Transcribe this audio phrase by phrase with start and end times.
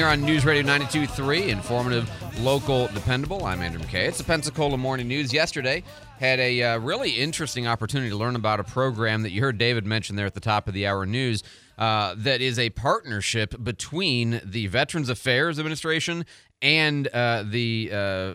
[0.00, 3.44] Good morning, 511 here on News Radio 92.3, informative, local, dependable.
[3.44, 4.08] I'm Andrew McKay.
[4.08, 5.30] It's the Pensacola Morning News.
[5.30, 5.84] Yesterday,
[6.18, 9.84] had a uh, really interesting opportunity to learn about a program that you heard David
[9.84, 11.42] mention there at the top of the hour news.
[11.76, 16.24] Uh, that is a partnership between the Veterans Affairs Administration
[16.62, 18.34] and uh, the uh, uh,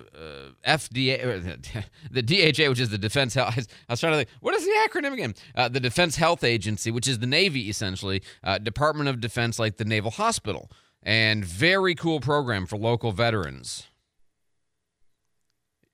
[0.68, 2.22] FDA, the
[2.54, 3.58] DHA, which is the Defense Health.
[3.90, 5.34] I was trying to think, what is the acronym again?
[5.56, 9.78] Uh, the Defense Health Agency, which is the Navy essentially, uh, Department of Defense, like
[9.78, 10.70] the Naval Hospital,
[11.06, 13.88] and very cool program for local veterans.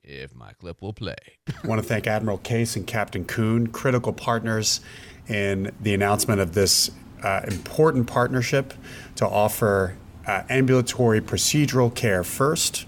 [0.03, 1.15] If my clip will play.
[1.63, 4.79] I want to thank Admiral Case and Captain Kuhn, critical partners
[5.27, 6.89] in the announcement of this
[7.21, 8.73] uh, important partnership
[9.17, 9.95] to offer
[10.25, 12.85] uh, ambulatory procedural care first,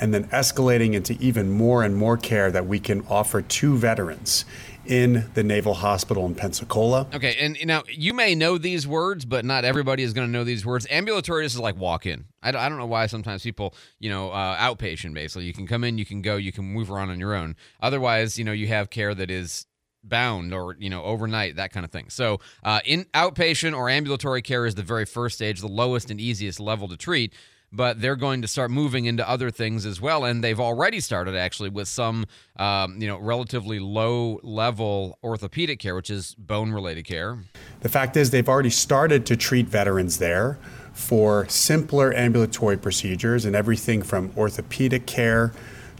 [0.00, 4.44] and then escalating into even more and more care that we can offer to veterans
[4.86, 7.06] in the Naval Hospital in Pensacola.
[7.12, 10.44] Okay, and now you may know these words, but not everybody is going to know
[10.44, 10.86] these words.
[10.90, 12.26] Ambulatory is like walk in.
[12.42, 15.44] I, I don't know why sometimes people, you know, uh, outpatient basically.
[15.44, 17.56] You can come in, you can go, you can move around on your own.
[17.80, 19.66] Otherwise, you know, you have care that is
[20.08, 24.40] bound or you know overnight that kind of thing so uh, in outpatient or ambulatory
[24.40, 27.32] care is the very first stage the lowest and easiest level to treat
[27.72, 30.24] but they're going to start moving into other things as well.
[30.24, 35.94] And they've already started actually with some um, you know relatively low level orthopedic care
[35.94, 37.38] which is bone related care.
[37.80, 40.58] The fact is they've already started to treat veterans there
[40.92, 45.52] for simpler ambulatory procedures and everything from orthopedic care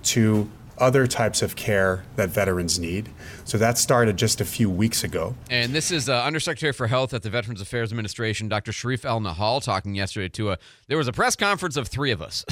[0.02, 0.48] to
[0.78, 3.08] other types of care that veterans need.
[3.44, 5.34] So that started just a few weeks ago.
[5.50, 8.72] And this is uh, Undersecretary for Health at the Veterans Affairs Administration, Dr.
[8.72, 10.58] Shereef Elnahal, talking yesterday to a.
[10.88, 12.44] There was a press conference of three of us.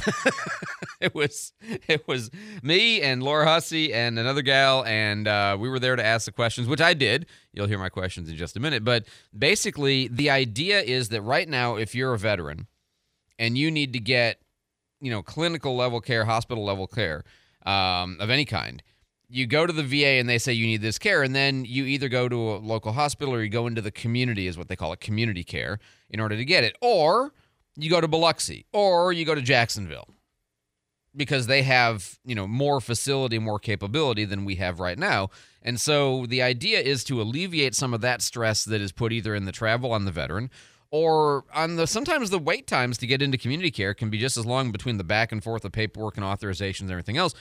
[1.01, 2.31] it was it was
[2.63, 6.33] me and Laura Hussey and another gal, and uh, we were there to ask the
[6.33, 7.27] questions, which I did.
[7.53, 8.85] You'll hear my questions in just a minute.
[8.85, 9.05] But
[9.37, 12.67] basically, the idea is that right now, if you're a veteran
[13.39, 14.41] and you need to get,
[15.01, 17.25] you know, clinical level care, hospital level care
[17.65, 18.83] um, of any kind.
[19.29, 21.85] You go to the VA and they say you need this care, and then you
[21.87, 24.77] either go to a local hospital or you go into the community, is what they
[24.77, 25.79] call it, community care,
[26.11, 26.77] in order to get it.
[26.81, 27.33] Or
[27.77, 30.09] you go to Biloxi or you go to Jacksonville
[31.17, 35.31] because they have, you know, more facility, more capability than we have right now.
[35.63, 39.35] And so the idea is to alleviate some of that stress that is put either
[39.35, 40.51] in the travel on the veteran
[40.95, 44.37] or on the sometimes the wait times to get into community care can be just
[44.37, 47.35] as long between the back and forth of paperwork and authorizations and everything else.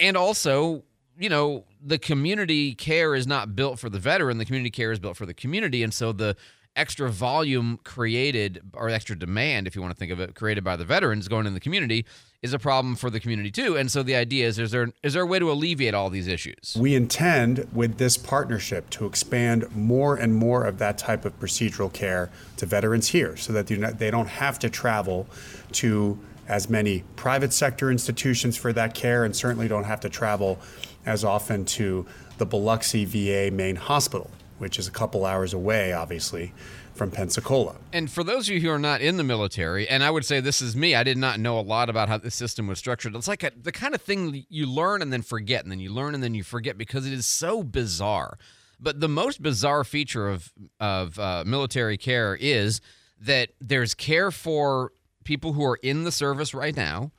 [0.00, 0.82] And also,
[1.16, 4.98] you know, the community care is not built for the veteran, the community care is
[4.98, 5.84] built for the community.
[5.84, 6.36] And so the
[6.74, 10.74] extra volume created or extra demand, if you want to think of it, created by
[10.74, 12.06] the veterans going in the community
[12.46, 13.76] is a problem for the community too.
[13.76, 16.28] And so the idea is, is there is there a way to alleviate all these
[16.28, 16.76] issues?
[16.78, 21.92] We intend with this partnership to expand more and more of that type of procedural
[21.92, 25.26] care to veterans here, so that they don't have to travel
[25.72, 26.18] to
[26.48, 30.58] as many private sector institutions for that care, and certainly don't have to travel
[31.04, 32.06] as often to
[32.38, 36.52] the Biloxi VA main hospital which is a couple hours away, obviously,
[36.96, 37.76] from Pensacola.
[37.92, 40.40] And for those of you who are not in the military, and I would say
[40.40, 43.14] this is me, I did not know a lot about how the system was structured.
[43.14, 45.92] It's like a, the kind of thing you learn and then forget, and then you
[45.92, 48.38] learn and then you forget because it is so bizarre.
[48.80, 52.80] But the most bizarre feature of of uh, military care is
[53.20, 54.92] that there's care for
[55.24, 57.10] people who are in the service right now.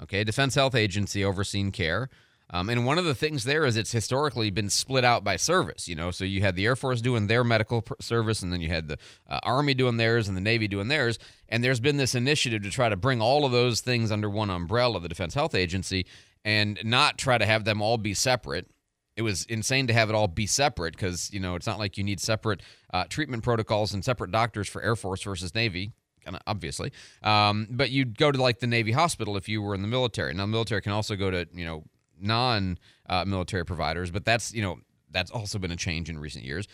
[0.00, 2.08] Okay, Defense Health Agency overseen care.
[2.50, 5.86] Um, and one of the things there is it's historically been split out by service,
[5.86, 6.10] you know.
[6.10, 8.98] So you had the Air Force doing their medical service, and then you had the
[9.28, 11.18] uh, Army doing theirs, and the Navy doing theirs.
[11.48, 14.50] And there's been this initiative to try to bring all of those things under one
[14.50, 16.06] umbrella, the Defense Health Agency,
[16.44, 18.66] and not try to have them all be separate.
[19.14, 21.98] It was insane to have it all be separate because you know it's not like
[21.98, 22.62] you need separate
[22.94, 25.92] uh, treatment protocols and separate doctors for Air Force versus Navy
[26.46, 26.92] obviously.
[27.22, 30.34] Um, but you'd go to like the Navy hospital if you were in the military.
[30.34, 31.84] Now, the military can also go to you know
[32.20, 32.78] non
[33.08, 34.78] uh, military providers, but that's, you know,
[35.10, 36.66] that's also been a change in recent years.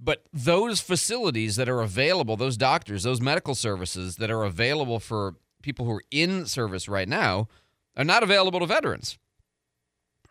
[0.00, 5.34] But those facilities that are available, those doctors, those medical services that are available for
[5.62, 7.48] people who are in service right now
[7.96, 9.18] are not available to veterans.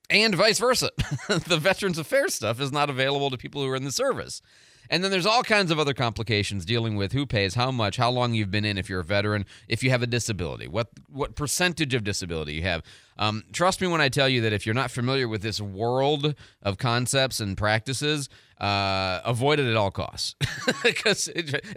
[0.09, 0.91] And vice versa.
[1.27, 4.41] the Veterans Affairs stuff is not available to people who are in the service.
[4.89, 8.09] And then there's all kinds of other complications dealing with who pays how much, how
[8.09, 11.35] long you've been in if you're a veteran, if you have a disability, what what
[11.35, 12.83] percentage of disability you have.
[13.19, 16.35] Um, trust me when I tell you that if you're not familiar with this world
[16.61, 18.29] of concepts and practices,
[18.59, 20.35] uh, avoid it at all costs.
[20.83, 21.29] Because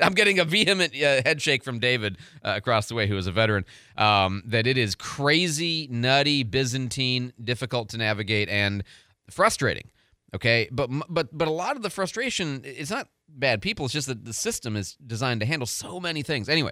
[0.03, 3.27] I'm getting a vehement uh, head shake from David uh, across the way, who is
[3.27, 3.65] a veteran,
[3.97, 8.83] um, that it is crazy, nutty, Byzantine, difficult to navigate, and
[9.31, 9.91] frustrating.
[10.35, 13.87] Okay, but but but a lot of the frustration it's not bad people.
[13.87, 16.49] It's just that the system is designed to handle so many things.
[16.49, 16.71] Anyway,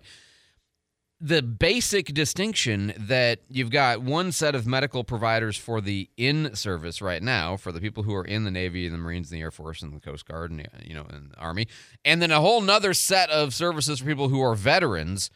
[1.21, 7.03] the basic distinction that you've got one set of medical providers for the in service
[7.03, 9.43] right now for the people who are in the Navy and the Marines and the
[9.43, 11.67] Air Force and the Coast Guard and you know and the Army,
[12.05, 15.31] and then a whole nother set of services for people who are veterans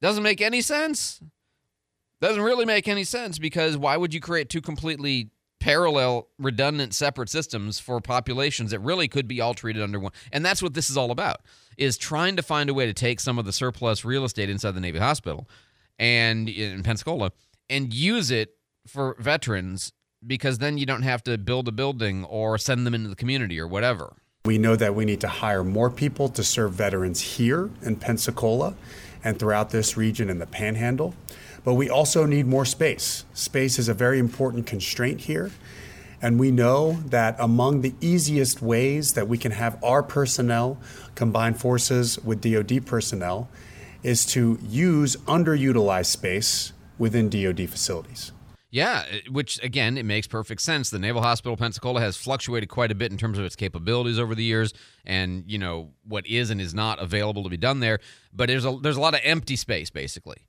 [0.00, 1.20] doesn't make any sense.
[2.20, 7.28] Doesn't really make any sense because why would you create two completely parallel, redundant, separate
[7.28, 10.12] systems for populations that really could be all treated under one?
[10.32, 11.42] And that's what this is all about
[11.76, 14.72] is trying to find a way to take some of the surplus real estate inside
[14.72, 15.48] the Navy Hospital
[15.98, 17.30] and in Pensacola
[17.70, 18.56] and use it
[18.86, 19.92] for veterans
[20.26, 23.60] because then you don't have to build a building or send them into the community
[23.60, 24.16] or whatever.
[24.44, 28.74] We know that we need to hire more people to serve veterans here in Pensacola
[29.22, 31.14] and throughout this region in the Panhandle.
[31.64, 33.24] But we also need more space.
[33.34, 35.50] Space is a very important constraint here.
[36.20, 40.78] And we know that among the easiest ways that we can have our personnel
[41.14, 43.48] combine forces with DoD personnel
[44.02, 48.32] is to use underutilized space within DoD facilities.
[48.70, 50.90] Yeah, which again, it makes perfect sense.
[50.90, 54.34] The Naval Hospital Pensacola has fluctuated quite a bit in terms of its capabilities over
[54.34, 54.74] the years,
[55.06, 57.98] and you know what is and is not available to be done there.
[58.30, 60.44] But there's a there's a lot of empty space, basically,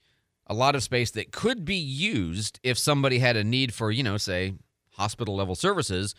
[0.50, 4.04] a lot of space that could be used if somebody had a need for you
[4.04, 4.56] know, say,
[4.92, 6.16] hospital level services,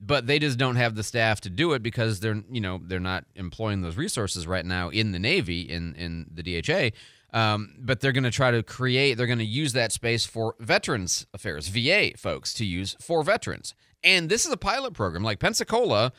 [0.00, 2.98] but they just don't have the staff to do it because they're you know they're
[2.98, 6.96] not employing those resources right now in the Navy in in the DHA.
[7.32, 10.56] Um, but they're going to try to create, they're going to use that space for
[10.58, 13.74] Veterans Affairs, VA folks to use for veterans.
[14.02, 15.22] And this is a pilot program.
[15.22, 16.12] Like Pensacola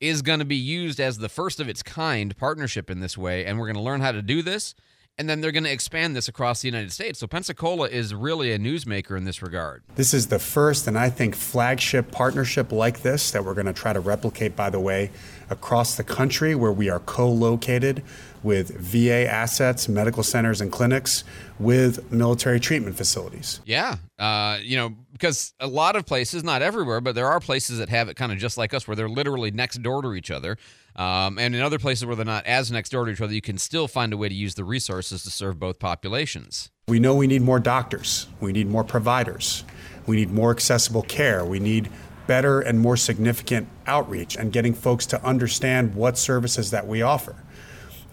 [0.00, 3.44] is going to be used as the first of its kind partnership in this way.
[3.44, 4.74] And we're going to learn how to do this.
[5.18, 7.18] And then they're going to expand this across the United States.
[7.18, 9.82] So Pensacola is really a newsmaker in this regard.
[9.96, 13.74] This is the first and I think flagship partnership like this that we're going to
[13.74, 15.10] try to replicate, by the way,
[15.50, 18.02] across the country where we are co located
[18.42, 21.24] with VA assets, medical centers, and clinics
[21.58, 23.60] with military treatment facilities.
[23.66, 23.96] Yeah.
[24.18, 27.90] Uh, you know, because a lot of places, not everywhere, but there are places that
[27.90, 30.56] have it kind of just like us where they're literally next door to each other.
[30.96, 33.40] Um, and in other places where they're not as next door to each other, you
[33.40, 36.70] can still find a way to use the resources to serve both populations.
[36.88, 39.64] We know we need more doctors, we need more providers,
[40.06, 41.90] we need more accessible care, we need
[42.26, 47.36] better and more significant outreach and getting folks to understand what services that we offer.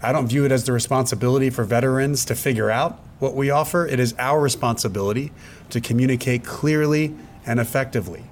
[0.00, 3.86] I don't view it as the responsibility for veterans to figure out what we offer.
[3.86, 5.32] It is our responsibility
[5.70, 8.24] to communicate clearly and effectively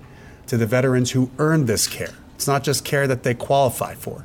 [0.47, 2.15] to the veterans who earned this care.
[2.37, 4.25] It's not just care that they qualify for.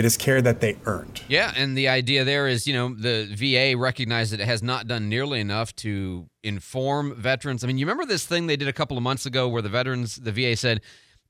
[0.00, 1.20] It is care that they earned.
[1.28, 4.86] Yeah, and the idea there is, you know, the VA recognized that it has not
[4.86, 7.62] done nearly enough to inform veterans.
[7.62, 9.68] I mean, you remember this thing they did a couple of months ago where the
[9.68, 10.80] veterans, the VA said,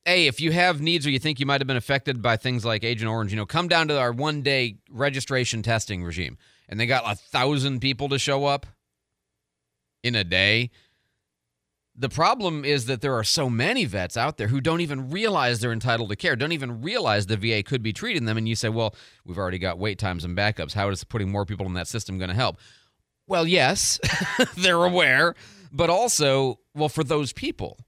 [0.05, 2.65] hey, if you have needs or you think you might have been affected by things
[2.65, 6.39] like Agent Orange, you know, come down to our one day registration testing regime.
[6.69, 8.67] And they got a thousand people to show up
[10.05, 10.71] in a day.
[12.01, 15.61] The problem is that there are so many vets out there who don't even realize
[15.61, 18.39] they're entitled to care, don't even realize the VA could be treating them.
[18.39, 18.95] And you say, well,
[19.27, 20.73] we've already got wait times and backups.
[20.73, 22.57] How is putting more people in that system going to help?
[23.27, 24.01] Well, yes,
[24.57, 25.35] they're aware,
[25.71, 27.79] but also, well, for those people,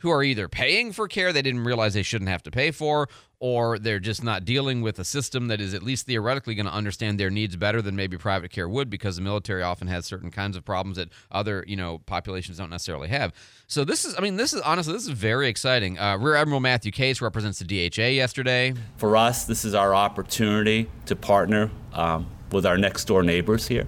[0.00, 3.08] who are either paying for care they didn't realize they shouldn't have to pay for,
[3.40, 6.72] or they're just not dealing with a system that is at least theoretically going to
[6.72, 10.30] understand their needs better than maybe private care would because the military often has certain
[10.30, 13.32] kinds of problems that other you know populations don't necessarily have.
[13.66, 15.98] So this is i mean this is honestly this is very exciting.
[15.98, 18.74] Uh, rear admiral matthew case represents the dha yesterday.
[18.96, 23.86] For us this is our opportunity to partner um, with our next door neighbors here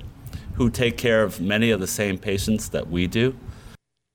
[0.54, 3.34] who take care of many of the same patients that we do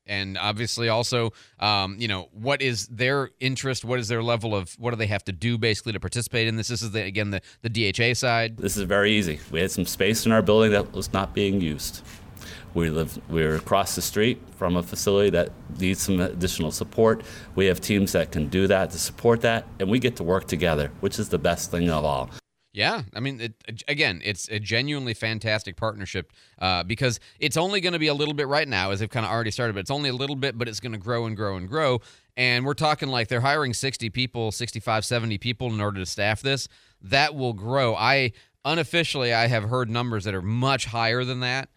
[0.07, 3.85] and obviously also um, you know what is their interest?
[3.85, 6.55] What is their level of what do they have to do basically to participate in
[6.55, 6.67] this?
[6.67, 8.57] This is the, again the, the dha side.
[8.57, 9.39] This is very easy.
[9.51, 12.01] We had some space in our building that was not being used.
[12.73, 17.23] We live we're across the street from a facility that needs some additional support.
[17.55, 20.47] We have teams that can do that to support that and we get to work
[20.47, 22.29] together which is the best thing of all
[22.75, 27.93] yeah, I mean, it, again, it's a genuinely fantastic partnership uh, because it's only going
[27.93, 29.91] to be a little bit right now, as they've kind of already started, but it's
[29.91, 32.01] only a little bit, but it's going to grow and grow and grow.
[32.35, 36.41] And we're talking like they're hiring 60 people, 65, 70 people in order to staff
[36.41, 36.67] this.
[37.01, 37.95] That will grow.
[37.95, 38.33] I
[38.65, 41.69] unofficially, I have heard numbers that are much higher than that.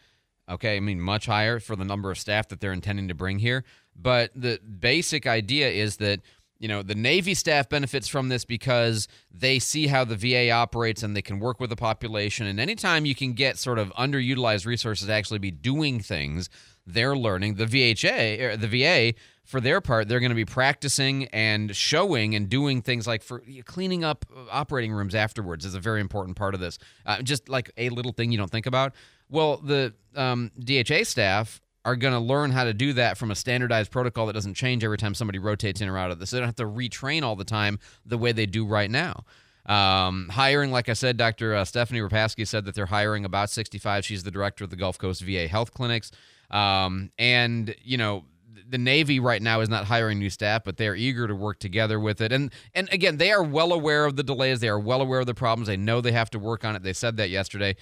[0.50, 3.38] Okay, I mean, much higher for the number of staff that they're intending to bring
[3.38, 3.62] here.
[3.94, 6.20] But the basic idea is that
[6.58, 11.02] you know, the Navy staff benefits from this because they see how the VA operates
[11.02, 12.46] and they can work with the population.
[12.46, 16.50] And anytime you can get sort of underutilized resources to actually be doing things,
[16.84, 17.54] they're learning.
[17.54, 22.34] The VHA, er, the VA for their part, they're going to be practicing and showing
[22.34, 26.54] and doing things like for cleaning up operating rooms afterwards is a very important part
[26.54, 26.78] of this.
[27.06, 28.94] Uh, just like a little thing you don't think about.
[29.30, 33.34] Well, the um, DHA staff are going to learn how to do that from a
[33.34, 36.30] standardized protocol that doesn't change every time somebody rotates in or out of this.
[36.30, 39.24] They don't have to retrain all the time the way they do right now.
[39.64, 41.54] Um, hiring, like I said, Dr.
[41.54, 44.04] Uh, Stephanie Repasky said that they're hiring about 65.
[44.04, 46.10] She's the director of the Gulf Coast VA Health Clinics.
[46.50, 48.26] Um, and, you know,
[48.68, 51.98] the Navy right now is not hiring new staff, but they're eager to work together
[51.98, 52.32] with it.
[52.32, 54.60] And and again, they are well aware of the delays.
[54.60, 55.68] They are well aware of the problems.
[55.68, 56.82] They know they have to work on it.
[56.82, 57.76] They said that yesterday.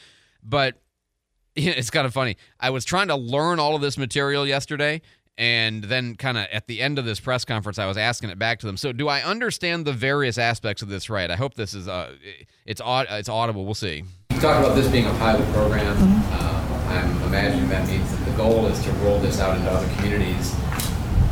[0.44, 0.80] But
[1.56, 2.36] it's kind of funny.
[2.60, 5.00] I was trying to learn all of this material yesterday,
[5.38, 8.38] and then kind of at the end of this press conference, I was asking it
[8.38, 8.76] back to them.
[8.76, 11.30] So, do I understand the various aspects of this right?
[11.30, 12.12] I hope this is uh,
[12.64, 13.64] it's aud- it's audible.
[13.64, 14.04] We'll see.
[14.30, 15.96] You talk about this being a pilot program.
[15.98, 19.92] Uh, I'm imagining that means that the goal is to roll this out into other
[19.96, 20.54] communities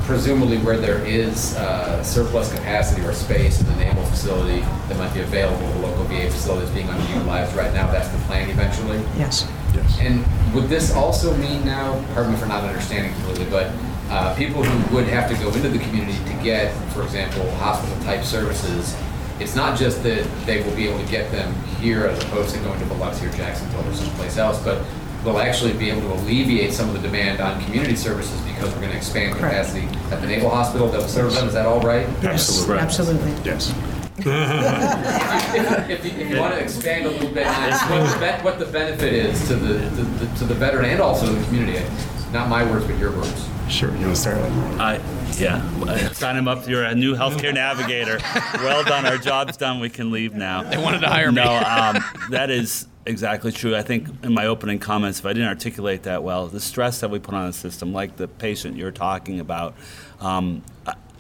[0.05, 5.13] presumably where there is uh, surplus capacity or space in the naval facility that might
[5.15, 8.99] be available to local VA facilities being underutilized right now, that's the plan eventually?
[9.17, 9.51] Yes.
[9.75, 9.99] Yes.
[10.01, 13.73] And would this also mean now, pardon me for not understanding completely, but
[14.11, 17.99] uh, people who would have to go into the community to get, for example, hospital
[18.05, 18.95] type services,
[19.41, 22.61] it's not just that they will be able to get them here as opposed to
[22.61, 24.85] going to Biloxi or Jacksonville or someplace else, but
[25.25, 28.81] will actually be able to alleviate some of the demand on community services because we're
[28.81, 29.69] going to expand Correct.
[29.69, 31.49] capacity at the Naval Hospital that will serve them.
[31.49, 32.07] Is that all right?
[32.23, 32.79] Yes, Absolutely.
[32.79, 33.33] absolutely.
[33.45, 33.75] Yes.
[34.17, 38.59] If you, if you want to expand a little bit on what the, ben- what
[38.59, 41.85] the benefit is to the, to the, to the veteran and also the community,
[42.33, 43.49] not my words, but your words.
[43.69, 43.91] Sure.
[43.97, 44.37] You want to start?
[44.79, 45.01] I,
[45.39, 46.69] yeah, sign him up.
[46.69, 48.19] You're a new healthcare navigator.
[48.59, 49.05] Well done.
[49.07, 49.81] Our job's done.
[49.81, 50.63] We can leave now.
[50.63, 51.43] They wanted to hire me.
[51.43, 53.77] No, um, that is exactly true.
[53.77, 57.11] I think in my opening comments, if I didn't articulate that well, the stress that
[57.11, 59.75] we put on the system, like the patient you're talking about,
[60.21, 60.63] um,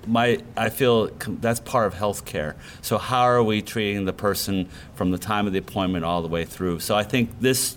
[0.07, 1.09] my I feel
[1.41, 2.55] that's part of healthcare.
[2.83, 6.29] So how are we treating the person from the time of the appointment all the
[6.29, 6.81] way through?
[6.81, 7.76] So I think this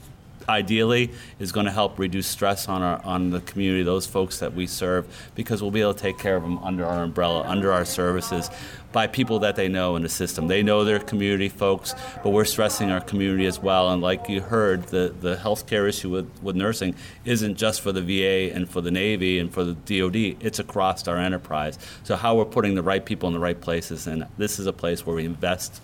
[0.50, 4.54] ideally is going to help reduce stress on our on the community, those folks that
[4.54, 7.72] we serve, because we'll be able to take care of them under our umbrella, under
[7.72, 8.50] our services,
[8.92, 10.48] by people that they know in the system.
[10.48, 13.92] They know their community folks, but we're stressing our community as well.
[13.92, 18.02] And like you heard, the the healthcare issue with, with nursing isn't just for the
[18.02, 20.38] VA and for the Navy and for the DoD.
[20.44, 21.78] It's across our enterprise.
[22.04, 24.74] So how we're putting the right people in the right places, and this is a
[24.74, 25.82] place where we invest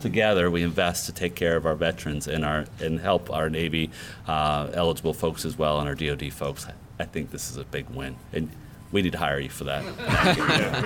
[0.00, 3.88] together we invest to take care of our veterans and our and help our Navy
[4.26, 6.66] uh, eligible folks as well and our DoD folks.
[6.98, 8.50] I think this is a big win, and
[8.92, 9.84] we need to hire you for that.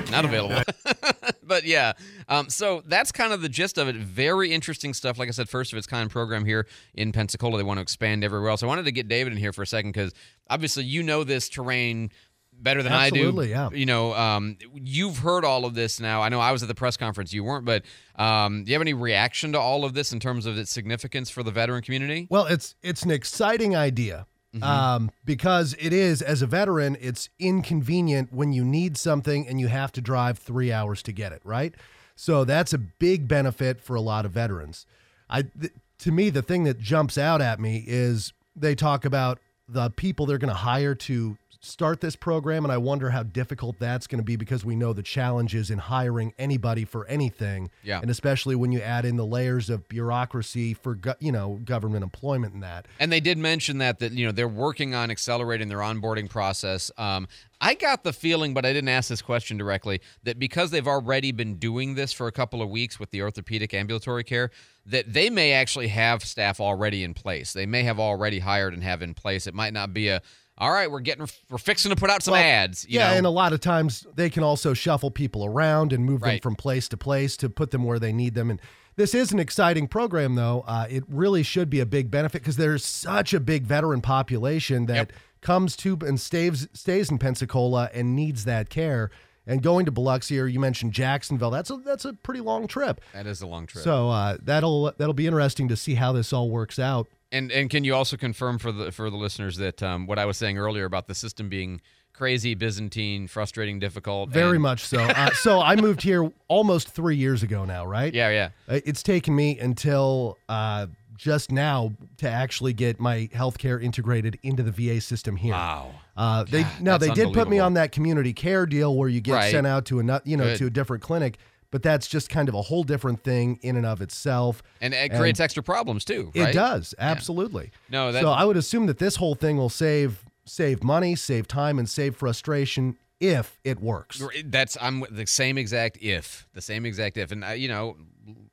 [0.11, 0.63] not available.
[1.43, 1.93] but yeah,
[2.29, 3.97] um, so that's kind of the gist of it.
[3.97, 5.19] Very interesting stuff.
[5.19, 7.59] Like I said, first of its kind program here in Pensacola.
[7.59, 8.63] They want to expand everywhere else.
[8.63, 10.15] I wanted to get David in here for a second because
[10.49, 12.11] obviously you know this terrain
[12.53, 13.75] better than Absolutely, I do.
[13.75, 13.79] yeah.
[13.79, 16.23] You know, um, you've heard all of this now.
[16.23, 17.33] I know I was at the press conference.
[17.33, 17.85] You weren't, but
[18.17, 21.29] um, do you have any reaction to all of this in terms of its significance
[21.29, 22.29] for the veteran community?
[22.31, 24.27] Well, it's it's an exciting idea
[24.63, 29.69] um, because it is, as a veteran, it's inconvenient when you need something and you
[29.69, 31.75] have to drive three hours to get it, right?
[32.15, 34.87] So that's a big benefit for a lot of veterans.
[35.29, 39.39] I, th- to me, the thing that jumps out at me is they talk about
[39.69, 43.79] the people they're going to hire to start this program, and I wonder how difficult
[43.79, 48.01] that's going to be because we know the challenges in hiring anybody for anything, Yeah.
[48.01, 52.03] and especially when you add in the layers of bureaucracy for go- you know government
[52.03, 52.87] employment and that.
[53.01, 56.91] And they did mention that that you know they're working on accelerating their onboarding process.
[56.99, 57.29] Um,
[57.61, 61.33] I got the feeling, but I didn't ask this question directly, that because they've already
[61.33, 64.51] been doing this for a couple of weeks with the orthopedic ambulatory care,
[64.85, 67.55] that they may actually have staff already in place.
[67.55, 69.47] They may have already hired and have in place.
[69.47, 70.21] It might not be a
[70.59, 72.85] all right, we're getting we're fixing to put out some Well, ads.
[72.89, 73.17] You yeah, know?
[73.19, 76.57] and a lot of times they can also shuffle people around and move them from
[76.57, 78.51] place to place to put them where they need them.
[78.51, 78.61] And
[78.97, 80.65] this is an exciting program, though.
[80.67, 84.87] Uh, it really should be a big benefit because there's such a big veteran population
[84.87, 85.13] that Yep.
[85.43, 89.11] comes to and stays stays in Pensacola and needs that care.
[89.49, 93.01] And going to Biloxi or you mentioned Jacksonville, that's a that's a pretty long trip.
[93.13, 93.85] that is a long trip.
[93.85, 97.07] So uh, that'll that'll be interesting to see how this all works out.
[97.33, 100.25] And and can you also confirm for the for the listeners that um, what I
[100.27, 101.81] was saying earlier about the system being
[102.13, 104.99] crazy, Byzantine, frustrating, difficult, Very and- much so.
[105.03, 108.15] Uh, so I moved here almost three years ago now, right?
[108.15, 108.49] Yeah, yeah.
[108.69, 110.87] Uh, It's taken me until uh,
[111.19, 115.53] just now to actually get my healthcare integrated into the VA system here.
[115.53, 115.91] Wow.
[116.17, 119.35] Uh, they now they did put me on that community care deal where you get
[119.35, 119.51] Right.
[119.51, 120.59] sent out to a you know Good.
[120.59, 121.37] to a different clinic,
[121.77, 124.63] but that's just kind of a whole different thing in and of itself.
[124.81, 127.71] And it creates extra problems too, It does absolutely.
[127.91, 131.47] No, that- so I would assume that this whole thing will save save money, save
[131.47, 134.23] time, and save frustration if it works.
[134.47, 137.99] That's I'm the same exact if, the same exact if, and uh, you know,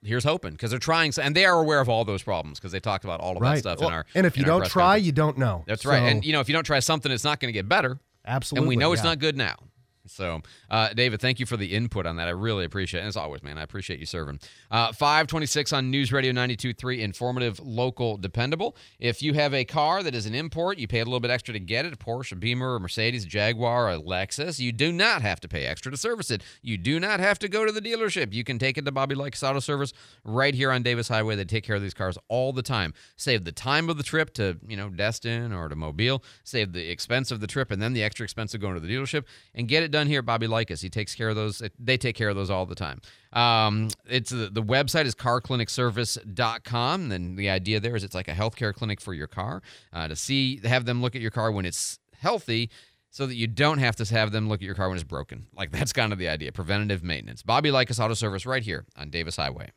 [0.02, 2.82] here's hoping because they're trying, and they are aware of all those problems because they
[2.82, 3.54] talked about all of right.
[3.56, 4.06] that stuff Well, in our.
[4.16, 5.06] and if you don't try, conference.
[5.06, 5.64] you don't know.
[5.66, 6.04] That's right.
[6.04, 8.00] And you know, if you don't try something, it's not going to get better.
[8.26, 8.64] Absolutely.
[8.66, 9.56] And we know it's not good now.
[10.06, 12.28] So, uh, David, thank you for the input on that.
[12.28, 13.08] I really appreciate it.
[13.08, 14.40] As always, man, I appreciate you serving.
[14.70, 18.76] Uh, 526 on News Radio 92.3, informative, local, dependable.
[19.00, 21.54] If you have a car that is an import, you pay a little bit extra
[21.54, 24.60] to get it a Porsche, a Beamer, a Mercedes, a Jaguar, a Lexus.
[24.60, 26.44] You do not have to pay extra to service it.
[26.62, 28.34] You do not have to go to the dealership.
[28.34, 29.94] You can take it to Bobby Likis Auto Service
[30.26, 31.38] right here on Davis Highway.
[31.38, 32.94] They take care of these cars all the time.
[33.16, 36.22] Save the time of the trip to, you know, Destin or to Mobile.
[36.44, 38.94] Save the expense of the trip and then the extra expense of going to the
[38.94, 39.24] dealership
[39.56, 40.82] and get it done here at Bobby Likis.
[40.82, 41.62] He takes care of those.
[41.80, 43.00] They take care of those all the time.
[43.32, 47.12] Um, it's the, the website is carclinicservice.com.
[47.12, 49.62] And the idea there is it's like a healthcare clinic for your car
[49.94, 52.70] uh, to see, have them look at your car when it's healthy
[53.10, 55.46] so that you don't have to have them look at your car when it's broken.
[55.56, 56.52] Like that's kind of the idea.
[56.52, 57.44] Preventative maintenance.
[57.44, 59.70] Bobby Likis Auto Service right here on Davis Highway.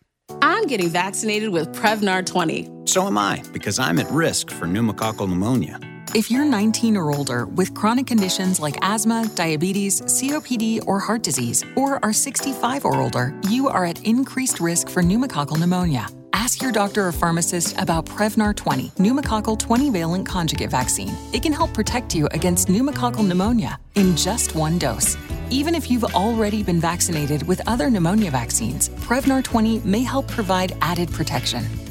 [0.42, 2.68] I'm getting vaccinated with Prevnar 20.
[2.87, 5.78] So am I, because I'm at risk for pneumococcal pneumonia.
[6.15, 11.65] If you're 19 or older with chronic conditions like asthma, diabetes, COPD, or heart disease,
[11.75, 16.07] or are 65 or older, you are at increased risk for pneumococcal pneumonia.
[16.33, 21.15] Ask your doctor or pharmacist about Prevnar 20, pneumococcal 20 valent conjugate vaccine.
[21.33, 25.16] It can help protect you against pneumococcal pneumonia in just one dose.
[25.51, 30.77] Even if you've already been vaccinated with other pneumonia vaccines, Prevnar 20 may help provide
[30.81, 31.86] added protection.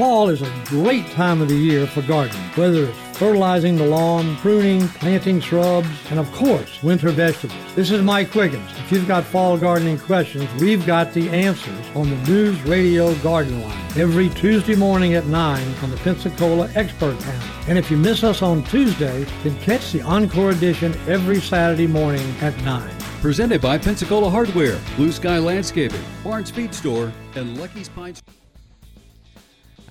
[0.00, 4.34] Fall is a great time of the year for gardening, whether it's fertilizing the lawn,
[4.36, 7.74] pruning, planting shrubs, and of course, winter vegetables.
[7.74, 8.70] This is Mike Wiggins.
[8.78, 13.60] If you've got fall gardening questions, we've got the answers on the News Radio Garden
[13.60, 17.48] Line every Tuesday morning at 9 on the Pensacola Expert Panel.
[17.68, 22.26] And if you miss us on Tuesday, then catch the Encore edition every Saturday morning
[22.40, 22.90] at 9.
[23.20, 28.22] Presented by Pensacola Hardware, Blue Sky Landscaping, Barnes Feed Store, and Lucky's Pines.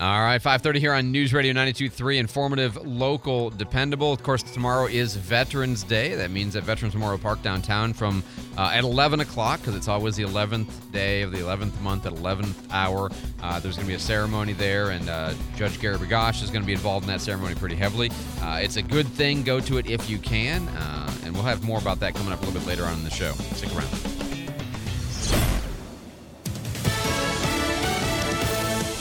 [0.01, 4.13] All right, 5:30 here on News Radio 92.3, informative, local, dependable.
[4.13, 6.15] Of course, tomorrow is Veterans Day.
[6.15, 8.23] That means at Veterans Memorial Park downtown from
[8.57, 12.13] uh, at 11 o'clock, because it's always the 11th day of the 11th month at
[12.13, 13.12] 11th hour.
[13.43, 16.62] Uh, there's going to be a ceremony there, and uh, Judge Gary Bergosh is going
[16.62, 18.09] to be involved in that ceremony pretty heavily.
[18.41, 19.43] Uh, it's a good thing.
[19.43, 22.41] Go to it if you can, uh, and we'll have more about that coming up
[22.41, 23.33] a little bit later on in the show.
[23.33, 24.08] Stick around.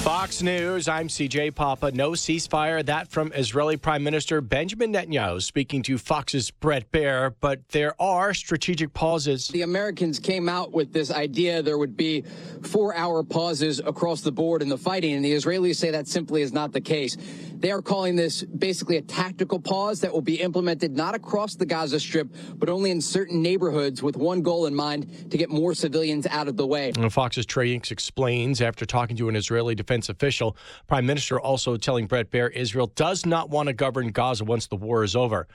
[0.08, 1.90] Fox News, I'm CJ Papa.
[1.92, 2.82] No ceasefire.
[2.82, 8.32] That from Israeli Prime Minister Benjamin Netanyahu speaking to Fox's Bret Baier, but there are
[8.32, 9.48] strategic pauses.
[9.48, 12.22] The Americans came out with this idea there would be
[12.62, 16.40] four hour pauses across the board in the fighting, and the Israelis say that simply
[16.40, 17.18] is not the case.
[17.60, 21.66] They are calling this basically a tactical pause that will be implemented not across the
[21.66, 25.74] Gaza Strip, but only in certain neighborhoods with one goal in mind to get more
[25.74, 26.92] civilians out of the way.
[26.96, 31.76] And Fox's Trey Yingst explains after talking to an Israeli defense official, Prime Minister also
[31.76, 35.48] telling Bret Baier Israel does not want to govern Gaza once the war is over.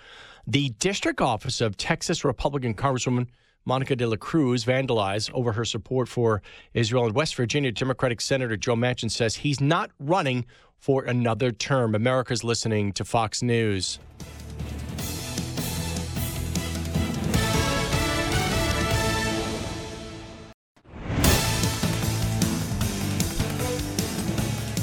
[0.46, 3.28] The district office of Texas Republican Congresswoman
[3.66, 6.42] Monica de la Cruz vandalized over her support for
[6.74, 7.06] Israel.
[7.06, 10.46] And West Virginia Democratic Senator Joe Manchin says he's not running
[10.84, 11.96] for another term.
[11.96, 14.00] America's listening to Fox News.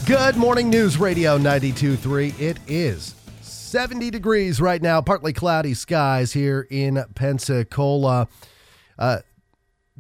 [0.06, 2.40] Good morning, News Radio 92.3.
[2.40, 8.26] It is 70 degrees right now, partly cloudy skies here in Pensacola.
[8.98, 9.18] Uh,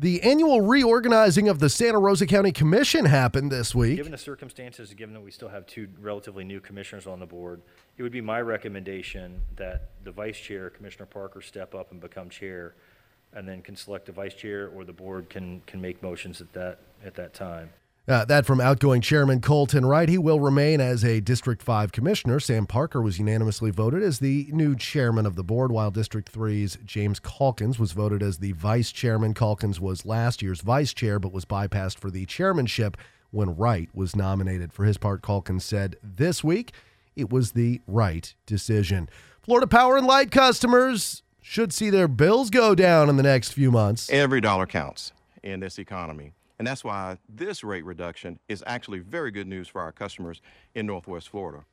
[0.00, 3.96] the annual reorganizing of the Santa Rosa County Commission happened this week.
[3.96, 7.60] Given the circumstances, given that we still have two relatively new commissioners on the board,
[7.98, 12.30] it would be my recommendation that the vice chair, Commissioner Parker, step up and become
[12.30, 12.74] chair,
[13.34, 16.50] and then can select a vice chair, or the board can, can make motions at
[16.54, 17.68] that, at that time.
[18.10, 20.08] Uh, that from outgoing Chairman Colten Wright.
[20.08, 22.40] He will remain as a District 5 commissioner.
[22.40, 26.76] Sam Parker was unanimously voted as the new chairman of the board, while District 3's
[26.84, 29.32] James Calkins was voted as the vice chairman.
[29.32, 32.96] Calkins was last year's vice chair, but was bypassed for the chairmanship
[33.30, 34.72] when Wright was nominated.
[34.72, 36.72] For his part, Calkins said this week
[37.14, 39.08] it was the right decision.
[39.40, 43.70] Florida Power and Light customers should see their bills go down in the next few
[43.70, 44.10] months.
[44.10, 45.12] Every dollar counts
[45.44, 46.32] in this economy.
[46.60, 50.42] And that's why this rate reduction is actually very good news for our customers
[50.74, 51.64] in Northwest Florida.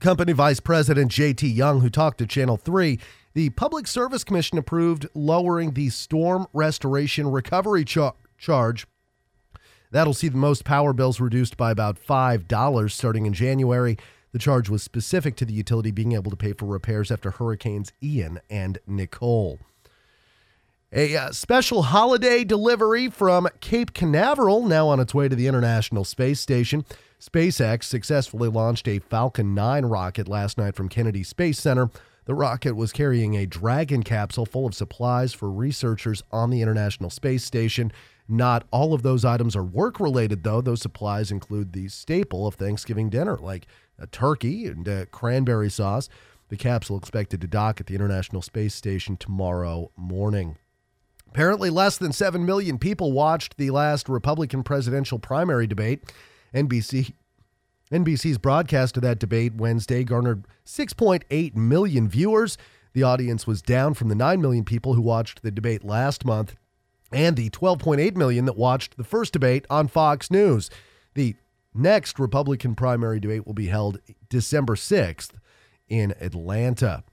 [0.00, 2.98] Company Vice President JT Young, who talked to Channel 3,
[3.34, 8.86] the Public Service Commission approved lowering the storm restoration recovery char- charge.
[9.90, 13.98] That'll see the most power bills reduced by about $5 starting in January.
[14.32, 17.92] The charge was specific to the utility being able to pay for repairs after Hurricanes
[18.02, 19.58] Ian and Nicole.
[20.90, 26.02] A uh, special holiday delivery from Cape Canaveral, now on its way to the International
[26.02, 26.82] Space Station.
[27.20, 31.90] SpaceX successfully launched a Falcon 9 rocket last night from Kennedy Space Center.
[32.24, 37.10] The rocket was carrying a Dragon capsule full of supplies for researchers on the International
[37.10, 37.92] Space Station.
[38.26, 40.62] Not all of those items are work related, though.
[40.62, 43.66] Those supplies include the staple of Thanksgiving dinner, like
[43.98, 46.08] a turkey and uh, cranberry sauce.
[46.48, 50.56] The capsule expected to dock at the International Space Station tomorrow morning.
[51.28, 56.12] Apparently, less than 7 million people watched the last Republican presidential primary debate.
[56.54, 57.12] NBC
[57.92, 62.58] NBC's broadcast of that debate Wednesday garnered 6.8 million viewers.
[62.92, 66.56] The audience was down from the 9 million people who watched the debate last month
[67.10, 70.68] and the 12.8 million that watched the first debate on Fox News.
[71.14, 71.34] The
[71.74, 75.30] next Republican primary debate will be held December 6th
[75.88, 77.04] in Atlanta.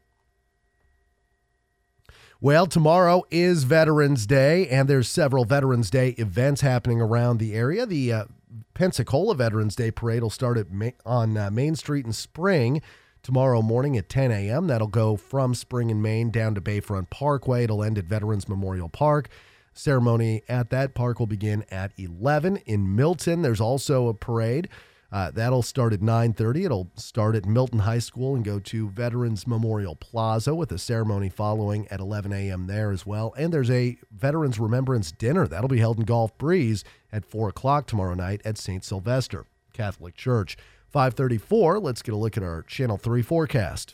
[2.41, 7.85] Well, tomorrow is Veterans Day, and there's several Veterans Day events happening around the area.
[7.85, 8.25] The uh,
[8.73, 12.81] Pensacola Veterans Day Parade will start at Ma- on uh, Main Street in Spring
[13.23, 14.67] tomorrow morning at 10 a.m.
[14.67, 17.63] That'll go from Spring and Main down to Bayfront Parkway.
[17.63, 19.29] It'll end at Veterans Memorial Park.
[19.73, 23.43] Ceremony at that park will begin at 11 in Milton.
[23.43, 24.67] There's also a parade.
[25.15, 26.65] Uh, that'll start at 9:30.
[26.65, 31.29] It'll start at Milton High School and go to Veterans Memorial Plaza with a ceremony
[31.29, 32.67] following at 11 a.m.
[32.67, 33.33] there as well.
[33.37, 37.87] And there's a Veterans Remembrance Dinner that'll be held in Gulf Breeze at 4 o'clock
[37.87, 38.83] tomorrow night at St.
[38.83, 40.57] Sylvester Catholic Church.
[40.95, 41.79] 534.
[41.79, 43.93] Let's get a look at our Channel 3 forecast.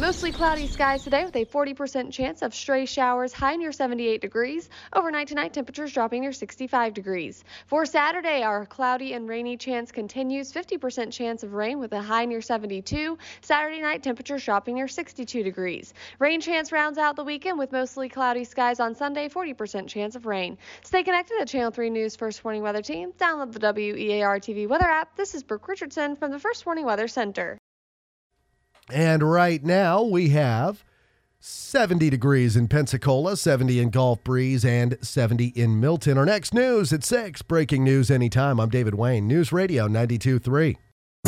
[0.00, 4.68] Mostly cloudy skies today with a 40% chance of stray showers, high near 78 degrees.
[4.92, 7.44] Overnight tonight, temperatures dropping near 65 degrees.
[7.68, 10.50] For Saturday, our cloudy and rainy chance continues.
[10.50, 13.16] 50% chance of rain with a high near 72.
[13.42, 15.94] Saturday night, temperatures dropping near 62 degrees.
[16.18, 20.26] Rain chance rounds out the weekend with mostly cloudy skies on Sunday, 40% chance of
[20.26, 20.58] rain.
[20.82, 23.12] Stay connected to Channel 3 News First Warning Weather Team.
[23.12, 25.14] Download the WEAR TV weather app.
[25.16, 27.58] This is Brooke Richardson from the First Warning Weather Center.
[28.90, 30.84] And right now we have
[31.40, 36.16] 70 degrees in Pensacola, 70 in Gulf Breeze, and 70 in Milton.
[36.16, 37.42] Our next news at 6.
[37.42, 38.58] Breaking news anytime.
[38.58, 40.76] I'm David Wayne, News Radio 92.3.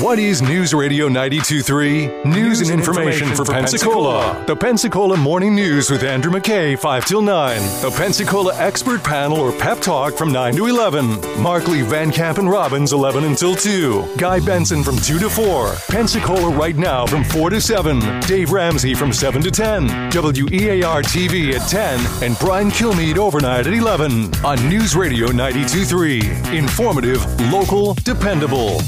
[0.00, 2.26] What is News Radio 92.3?
[2.26, 4.44] News, and information, for Pensacola.
[4.46, 7.58] The Pensacola Morning News with Andrew McKay, 5 till 9.
[7.80, 11.40] The Pensacola Expert Panel or Pep Talk from 9 to 11.
[11.40, 14.16] Markley, Van Camp, and Robbins, 11 until 2.
[14.18, 15.74] Guy Benson from 2 to 4.
[15.88, 18.20] Pensacola Right Now from 4 to 7.
[18.20, 19.86] Dave Ramsey from 7 to 10.
[20.10, 21.98] WEAR TV at 10.
[22.22, 24.34] And Brian Kilmeade overnight at 11.
[24.44, 26.54] On News Radio 92.3.
[26.54, 28.78] Informative, local, dependable.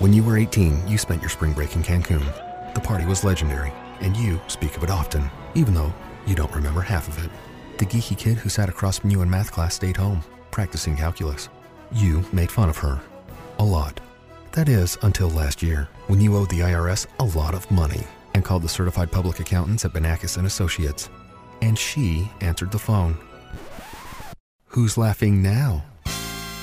[0.00, 2.24] When you were 18, you spent your spring break in Cancun.
[2.74, 5.94] The party was legendary, and you speak of it often, even though
[6.26, 7.30] you don't remember half of it.
[7.78, 11.48] The geeky kid who sat across from you in math class stayed home, practicing calculus.
[11.92, 13.00] You made fun of her.
[13.60, 14.00] A lot.
[14.50, 18.02] That is, until last year, when you owed the IRS a lot of money
[18.34, 21.08] and called the certified public accountants at Benakis and Associates.
[21.62, 23.16] And she answered the phone.
[24.66, 25.84] Who's laughing now?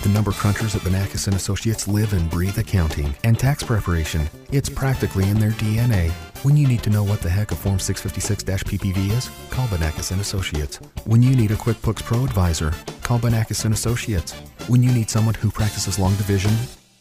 [0.02, 4.28] The number crunchers at Benakis and Associates live and breathe accounting and tax preparation.
[4.52, 6.10] It's practically in their DNA.
[6.44, 10.20] When you need to know what the heck a Form 656-PPV is, call Benakis and
[10.20, 10.78] Associates.
[11.06, 14.32] When you need a QuickBooks Pro advisor, call Benakis and Associates.
[14.68, 16.52] When you need someone who practices long division,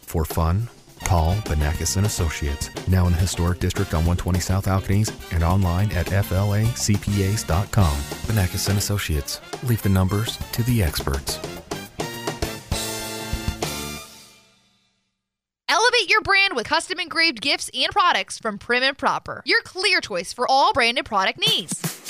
[0.03, 0.69] For fun,
[1.05, 5.91] call Benakis and Associates, now in the historic district on 120 South Alcaniz and online
[5.93, 6.77] at flacpas.com.
[8.27, 9.41] Benakis and Associates.
[9.63, 11.39] Leave the numbers to the experts.
[16.09, 20.33] Your brand with custom engraved gifts and products from Prim and Proper, your clear choice
[20.33, 22.01] for all branded product needs.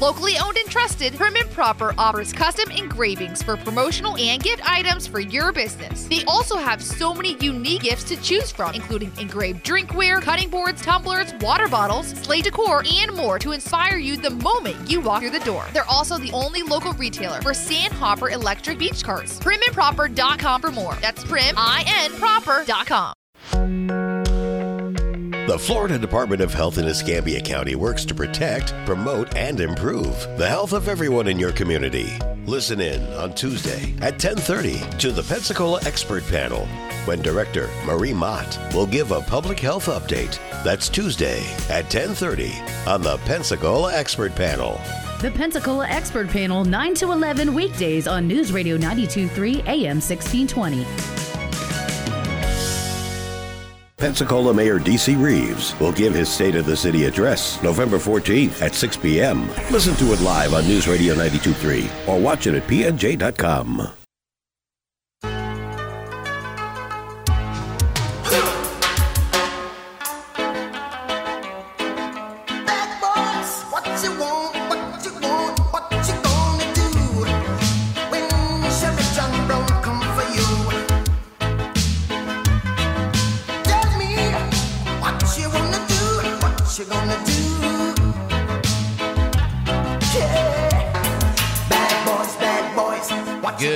[0.00, 5.06] Locally owned and trusted, Prim and Proper offers custom engravings for promotional and gift items
[5.06, 6.04] for your business.
[6.06, 10.82] They also have so many unique gifts to choose from, including engraved drinkware, cutting boards,
[10.82, 15.30] tumblers, water bottles, slate decor, and more to inspire you the moment you walk through
[15.30, 15.64] the door.
[15.72, 19.38] They're also the only local retailer for Sandhopper electric beach cars.
[19.40, 20.94] Primandproper.com for more.
[20.96, 23.14] That's prim, I-N, proper.com.
[25.46, 30.48] The Florida Department of Health in Escambia County works to protect, promote, and improve the
[30.48, 32.10] health of everyone in your community.
[32.46, 36.66] Listen in on Tuesday at 10:30 to the Pensacola Expert Panel
[37.04, 40.38] when Director Marie Mott will give a public health update.
[40.64, 42.52] That's Tuesday at 10:30
[42.86, 44.80] on the Pensacola Expert Panel.
[45.20, 51.33] The Pensacola Expert Panel, 9 to 11 weekdays on News Radio 923 AM 1620.
[53.96, 55.14] Pensacola Mayor D.C.
[55.14, 59.48] Reeves will give his State of the City address November 14th at 6 p.m.
[59.70, 64.03] Listen to it live on News Radio 923 or watch it at pnj.com.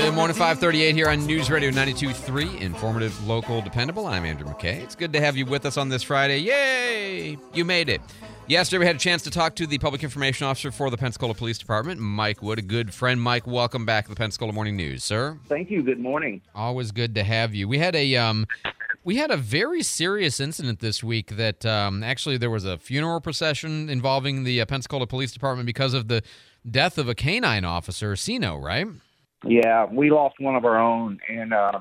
[0.08, 4.06] Good morning, 538 here on News Radio 92.3, informative, local, dependable.
[4.06, 4.82] I'm Andrew McKay.
[4.82, 6.38] It's good to have you with us on this Friday.
[6.38, 7.36] Yay!
[7.52, 8.00] You made it.
[8.46, 11.34] Yesterday, we had a chance to talk to the public information officer for the Pensacola
[11.34, 13.20] Police Department, Mike Wood, a good friend.
[13.20, 15.38] Mike, welcome back to the Pensacola Morning News, sir.
[15.46, 15.82] Thank you.
[15.82, 16.40] Good morning.
[16.54, 17.68] Always good to have you.
[17.68, 18.46] We had a um,
[19.04, 23.20] we had a very serious incident this week that um, actually there was a funeral
[23.20, 26.22] procession involving the uh, Pensacola Police Department because of the
[26.68, 28.86] death of a canine officer, Cino, right?
[29.44, 31.78] Yeah, we lost one of our own, and uh,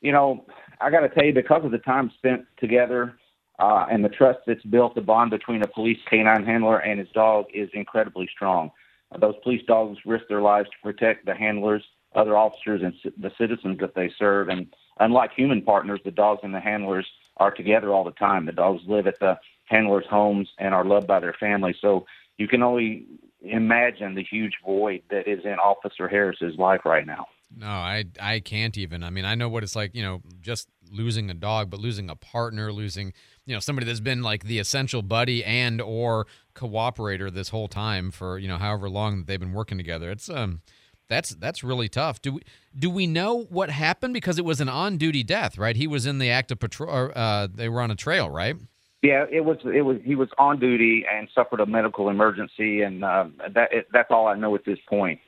[0.00, 0.46] you know,
[0.80, 3.16] I got to tell you, because of the time spent together
[3.58, 7.08] uh, and the trust that's built, the bond between a police canine handler and his
[7.10, 8.70] dog is incredibly strong.
[9.12, 11.82] Uh, those police dogs risk their lives to protect the handlers,
[12.14, 14.48] other officers, and c- the citizens that they serve.
[14.48, 14.68] And
[15.00, 17.06] unlike human partners, the dogs and the handlers
[17.38, 18.46] are together all the time.
[18.46, 21.76] The dogs live at the handlers' homes and are loved by their families.
[21.80, 23.06] So you can only
[23.40, 27.26] imagine the huge void that is in Officer Harris's life right now.
[27.56, 29.02] No, I I can't even.
[29.02, 32.10] I mean, I know what it's like, you know, just losing a dog, but losing
[32.10, 33.12] a partner, losing,
[33.46, 38.10] you know, somebody that's been like the essential buddy and or cooperator this whole time
[38.10, 40.10] for, you know, however long that they've been working together.
[40.10, 40.60] It's um
[41.08, 42.20] that's that's really tough.
[42.20, 42.42] Do we
[42.78, 45.76] do we know what happened because it was an on-duty death, right?
[45.76, 48.56] He was in the act of patrol uh they were on a trail, right?
[49.02, 49.58] Yeah, it was.
[49.64, 49.98] It was.
[50.04, 54.26] He was on duty and suffered a medical emergency, and uh, that it, that's all
[54.26, 55.20] I know at this point.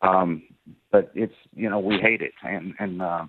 [0.00, 0.44] Um,
[0.90, 3.26] but it's you know we hate it, and and uh,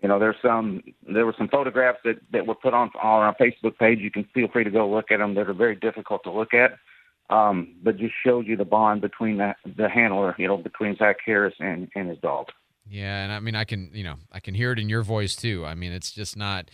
[0.00, 3.34] you know there's some there were some photographs that that were put on on our
[3.34, 3.98] Facebook page.
[3.98, 5.34] You can feel free to go look at them.
[5.34, 6.78] That are very difficult to look at,
[7.30, 11.16] um, but just shows you the bond between the the handler, you know, between Zach
[11.26, 12.46] Harris and and his dog.
[12.88, 15.34] Yeah, and I mean I can you know I can hear it in your voice
[15.34, 15.64] too.
[15.66, 16.70] I mean it's just not,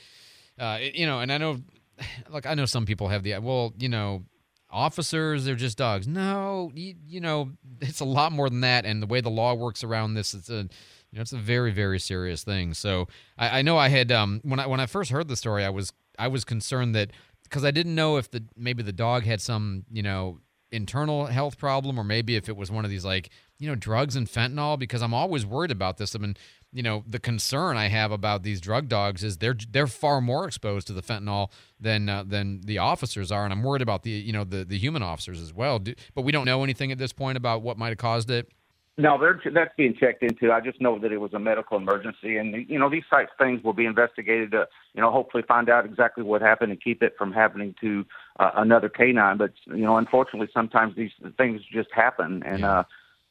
[0.58, 1.60] uh, you know, and I know
[2.30, 4.24] look, I know some people have the well, you know,
[4.70, 6.06] officers they're just dogs.
[6.06, 8.84] No, you, you know, it's a lot more than that.
[8.84, 10.68] And the way the law works around this, it's a
[11.12, 12.74] you know, it's a very very serious thing.
[12.74, 15.64] So I, I know I had um when I when I first heard the story,
[15.64, 17.10] I was I was concerned that
[17.44, 20.40] because I didn't know if the maybe the dog had some you know
[20.72, 24.16] internal health problem or maybe if it was one of these like you know drugs
[24.16, 26.14] and fentanyl because I'm always worried about this.
[26.14, 26.36] I mean
[26.76, 30.46] you know the concern I have about these drug dogs is they're they're far more
[30.46, 34.10] exposed to the fentanyl than uh, than the officers are, and I'm worried about the
[34.10, 35.78] you know the the human officers as well.
[35.78, 38.50] Do, but we don't know anything at this point about what might have caused it.
[38.98, 40.50] No, they're, that's being checked into.
[40.50, 43.44] I just know that it was a medical emergency, and you know these types of
[43.44, 47.02] things will be investigated to you know hopefully find out exactly what happened and keep
[47.02, 48.04] it from happening to
[48.38, 49.38] uh, another canine.
[49.38, 52.84] But you know, unfortunately, sometimes these things just happen, and uh,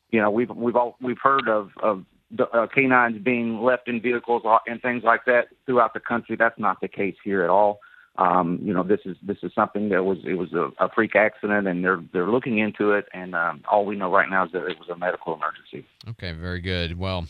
[0.09, 2.05] you know we've we've all we've heard of of
[2.39, 6.35] uh, canines being left in vehicles and things like that throughout the country.
[6.35, 7.79] That's not the case here at all.
[8.17, 11.15] Um, you know, this is this is something that was it was a, a freak
[11.15, 13.07] accident, and they're they're looking into it.
[13.13, 15.85] And um, all we know right now is that it was a medical emergency.
[16.09, 16.97] Okay, very good.
[16.97, 17.27] Well,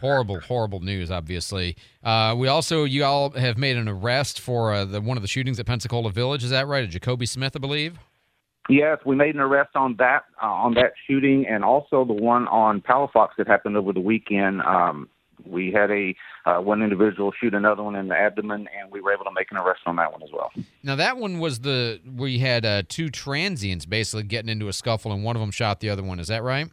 [0.00, 1.12] horrible, horrible news.
[1.12, 5.22] Obviously, uh, we also you all have made an arrest for uh, the one of
[5.22, 6.42] the shootings at Pensacola Village.
[6.42, 6.82] Is that right?
[6.82, 7.98] A Jacoby Smith, I believe.
[8.68, 12.48] Yes, we made an arrest on that uh, on that shooting, and also the one
[12.48, 14.60] on Palafox that happened over the weekend.
[14.62, 15.08] Um,
[15.44, 19.12] we had a uh, one individual shoot another one in the abdomen, and we were
[19.12, 20.50] able to make an arrest on that one as well.
[20.82, 25.12] Now that one was the we had uh, two transients basically getting into a scuffle,
[25.12, 26.18] and one of them shot the other one.
[26.18, 26.68] Is that right?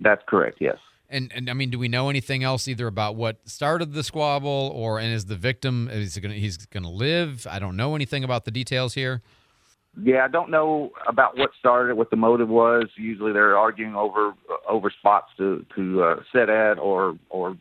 [0.00, 0.58] That's correct.
[0.60, 0.76] Yes.
[1.08, 4.72] And and I mean, do we know anything else either about what started the squabble,
[4.74, 7.46] or and is the victim is he gonna he's gonna live?
[7.50, 9.22] I don't know anything about the details here.
[10.02, 12.86] Yeah, I don't know about what started what the motive was.
[12.96, 14.34] Usually they're arguing over
[14.68, 17.56] over spots to to uh, sit at, or or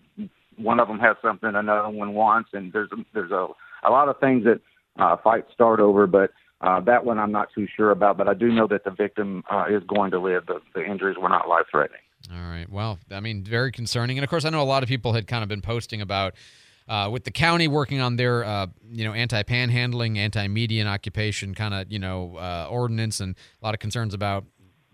[0.58, 3.47] one of them has something another one wants, and there's there's a
[3.84, 4.62] a lot of things that
[5.02, 6.32] uh, fights start over, but.
[6.60, 9.43] Uh, that one I'm not too sure about, but I do know that the victim
[9.52, 10.47] uh, is going to live.
[10.47, 12.02] The, the injuries were not life threatening.
[12.34, 12.67] All right.
[12.67, 14.17] Well, I mean, very concerning.
[14.17, 16.34] And of course, I know a lot of people had kind of been posting about
[16.88, 21.91] uh, with the county working on their, uh, you know, anti-panhandling, anti-median occupation kind of,
[21.91, 24.45] you know, uh, ordinance, and a lot of concerns about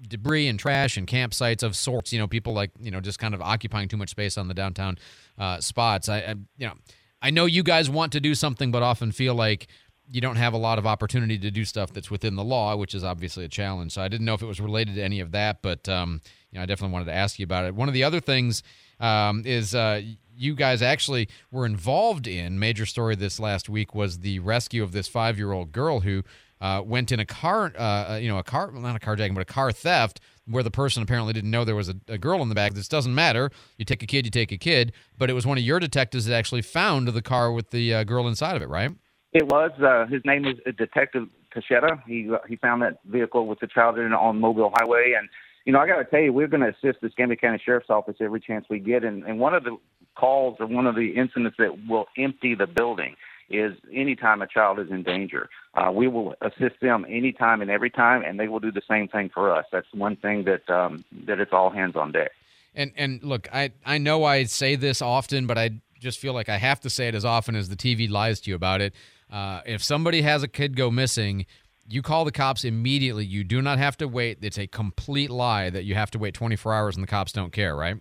[0.08, 2.12] debris and trash and campsites of sorts.
[2.12, 4.54] You know, people like, you know, just kind of occupying too much space on the
[4.54, 4.98] downtown
[5.38, 6.10] uh, spots.
[6.10, 6.74] I, I, you know,
[7.22, 9.68] I know you guys want to do something, but often feel like
[10.10, 12.94] you don't have a lot of opportunity to do stuff that's within the law, which
[12.94, 13.94] is obviously a challenge.
[13.94, 16.58] So I didn't know if it was related to any of that, but um, you
[16.58, 17.74] know, I definitely wanted to ask you about it.
[17.74, 18.62] One of the other things
[19.00, 20.02] um, is uh,
[20.44, 24.92] you guys actually were involved in major story this last week was the rescue of
[24.92, 26.24] this five year old girl who
[26.62, 29.46] uh, went in a car, uh, you know, a car, not a carjacking, but a
[29.46, 32.56] car theft where the person apparently didn't know there was a, a, girl in the
[32.56, 32.74] back.
[32.74, 33.50] This doesn't matter.
[33.78, 34.94] You take a kid, you take a kid.
[35.18, 38.04] But it was one of your detectives that actually found the car with the uh,
[38.04, 38.92] girl inside of it, right?
[39.34, 39.72] It was.
[39.82, 42.02] Uh, his name is Detective Cachetta.
[42.06, 45.28] He uh, he found that vehicle with the child in it on Mobile Highway, and
[45.66, 47.90] you know I got to tell you, we're going to assist the Escambia County Sheriff's
[47.90, 49.04] Office every chance we get.
[49.04, 49.78] And, and one of the
[50.16, 53.16] calls or one of the incidents that will empty the building
[53.50, 55.50] is anytime a child is in danger.
[55.74, 59.08] Uh, we will assist them anytime and every time, and they will do the same
[59.08, 59.66] thing for us.
[59.72, 62.32] That's one thing that um, that it's all hands on deck.
[62.76, 66.50] And and look, I I know I say this often, but I just feel like
[66.50, 68.94] I have to say it as often as the TV lies to you about it.
[69.32, 71.46] Uh, if somebody has a kid go missing,
[71.88, 73.26] you call the cops immediately.
[73.26, 74.40] You do not have to wait.
[74.42, 77.52] It's a complete lie that you have to wait 24 hours and the cops don't
[77.52, 77.98] care, right?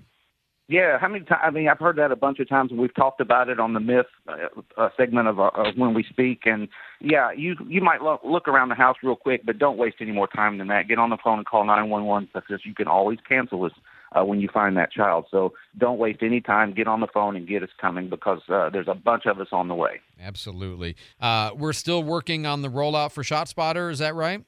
[0.72, 1.42] Yeah, how many times?
[1.44, 3.74] I mean, I've heard that a bunch of times, and we've talked about it on
[3.74, 6.46] the myth uh, uh, segment of, uh, of when we speak.
[6.46, 6.66] And
[6.98, 10.12] yeah, you you might look, look around the house real quick, but don't waste any
[10.12, 10.88] more time than that.
[10.88, 13.72] Get on the phone and call 911 because you can always cancel this
[14.12, 15.26] uh, when you find that child.
[15.30, 16.72] So don't waste any time.
[16.72, 19.48] Get on the phone and get us coming because uh, there's a bunch of us
[19.52, 20.00] on the way.
[20.18, 20.96] Absolutely.
[21.20, 23.92] Uh, we're still working on the rollout for ShotSpotter.
[23.92, 24.42] Is that right?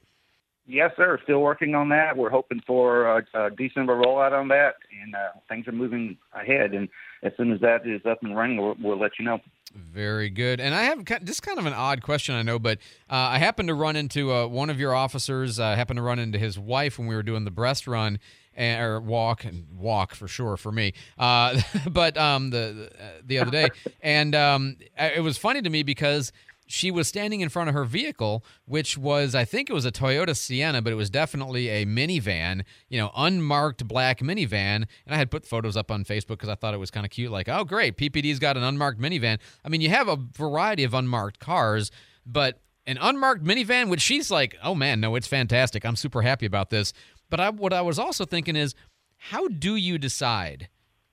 [0.66, 1.18] Yes, sir.
[1.24, 2.16] Still working on that.
[2.16, 6.72] We're hoping for a, a December rollout on that, and uh, things are moving ahead.
[6.72, 6.88] And
[7.22, 9.40] as soon as that is up and running, we'll, we'll let you know.
[9.74, 10.60] Very good.
[10.60, 12.78] And I have just kind of an odd question, I know, but
[13.10, 15.58] uh, I happened to run into uh, one of your officers.
[15.58, 18.18] I happened to run into his wife when we were doing the breast run,
[18.54, 20.94] and, or walk and walk for sure for me.
[21.18, 22.90] Uh, but um, the
[23.24, 23.68] the other day,
[24.00, 26.32] and um, it was funny to me because
[26.74, 29.92] she was standing in front of her vehicle, which was, I think it was a
[29.92, 34.84] Toyota Sienna, but it was definitely a minivan, you know, unmarked black minivan.
[35.06, 37.10] And I had put photos up on Facebook because I thought it was kind of
[37.10, 37.30] cute.
[37.30, 39.38] Like, oh, great, PPD's got an unmarked minivan.
[39.64, 41.92] I mean, you have a variety of unmarked cars,
[42.26, 45.86] but an unmarked minivan, which she's like, oh man, no, it's fantastic.
[45.86, 46.92] I'm super happy about this.
[47.30, 48.74] But I, what I was also thinking is,
[49.16, 50.68] how do you decide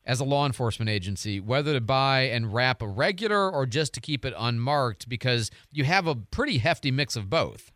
[0.05, 3.99] as a law enforcement agency whether to buy and wrap a regular or just to
[3.99, 5.09] keep it unmarked?
[5.09, 7.71] Because you have a pretty hefty mix of both.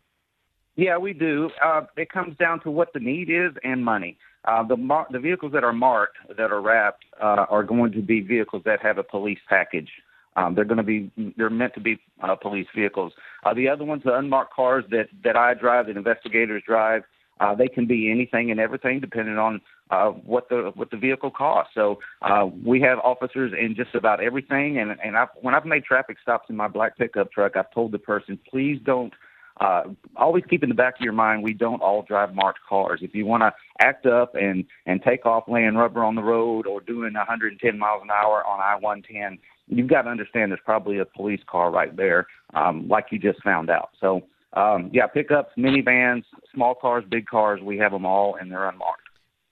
[0.76, 1.50] Yeah, we do.
[1.64, 4.18] Uh, it comes down to what the need is and money.
[4.44, 8.02] Uh, the mar- the vehicles that are marked that are wrapped uh, are going to
[8.02, 9.90] be vehicles that have a police package.
[10.36, 13.12] Um, they're going to be they're meant to be uh, police vehicles.
[13.44, 17.02] Uh, the other ones, the unmarked cars that that I drive, that investigators drive,
[17.40, 19.60] uh, they can be anything and everything depending on
[19.90, 21.72] uh, what the what the vehicle costs.
[21.74, 24.78] So uh, we have officers in just about everything.
[24.78, 27.92] And and I've, when I've made traffic stops in my black pickup truck, I've told
[27.92, 29.12] the person, please don't.
[29.58, 29.84] Uh,
[30.16, 33.00] always keep in the back of your mind, we don't all drive marked cars.
[33.02, 36.66] If you want to act up and and take off laying rubber on the road
[36.66, 41.06] or doing 110 miles an hour on I-110, you've got to understand there's probably a
[41.06, 43.90] police car right there, um, like you just found out.
[43.98, 48.68] So um, yeah, pickups, minivans, small cars, big cars, we have them all, and they're
[48.68, 49.05] unmarked.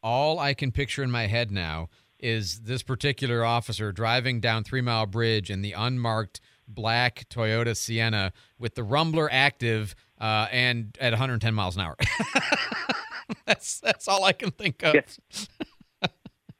[0.04, 1.88] All I can picture in my head now
[2.20, 8.34] is this particular officer driving down Three Mile Bridge in the unmarked black Toyota Sienna
[8.58, 11.96] with the Rumbler active uh, and at 110 miles an hour.
[13.46, 14.94] that's that's all I can think of.
[14.94, 15.66] Yeah.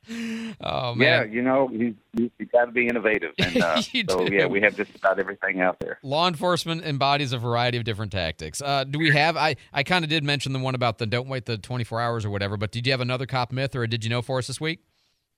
[0.61, 4.29] Oh Yeah, you know, you you, you got to be innovative, and uh, so do.
[4.33, 5.99] yeah, we have just about everything out there.
[6.03, 8.63] Law enforcement embodies a variety of different tactics.
[8.63, 9.37] Uh, do we have?
[9.37, 12.25] I, I kind of did mention the one about the don't wait the 24 hours
[12.25, 14.47] or whatever, but did you have another cop myth or did you know for us
[14.47, 14.81] this week?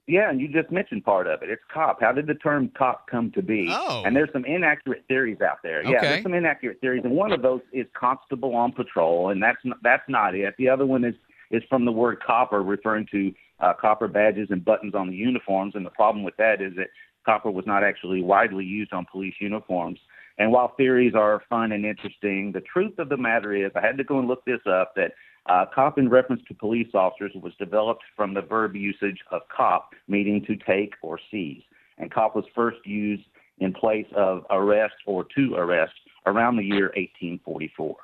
[0.09, 1.51] Yeah, and you just mentioned part of it.
[1.51, 2.01] It's cop.
[2.01, 3.67] How did the term cop come to be?
[3.69, 4.05] Oh.
[4.07, 5.83] And there's some inaccurate theories out there.
[5.83, 6.09] Yeah, Okay.
[6.09, 9.79] there's some inaccurate theories, and one of those is constable on patrol, and that's not,
[9.83, 10.55] that's not it.
[10.59, 11.15] The other one is
[11.51, 15.75] is from the word copper, referring to uh, copper badges and buttons on the uniforms.
[15.75, 16.89] And the problem with that is that
[17.25, 19.99] copper was not actually widely used on police uniforms.
[20.39, 23.97] And while theories are fun and interesting, the truth of the matter is, I had
[23.97, 25.13] to go and look this up, that
[25.47, 29.95] uh, cop in reference to police officers was developed from the verb usage of cop,
[30.09, 31.63] meaning to take or seize.
[31.99, 33.25] And cop was first used
[33.59, 35.95] in place of arrest or to arrest
[36.27, 37.97] around the year 1844.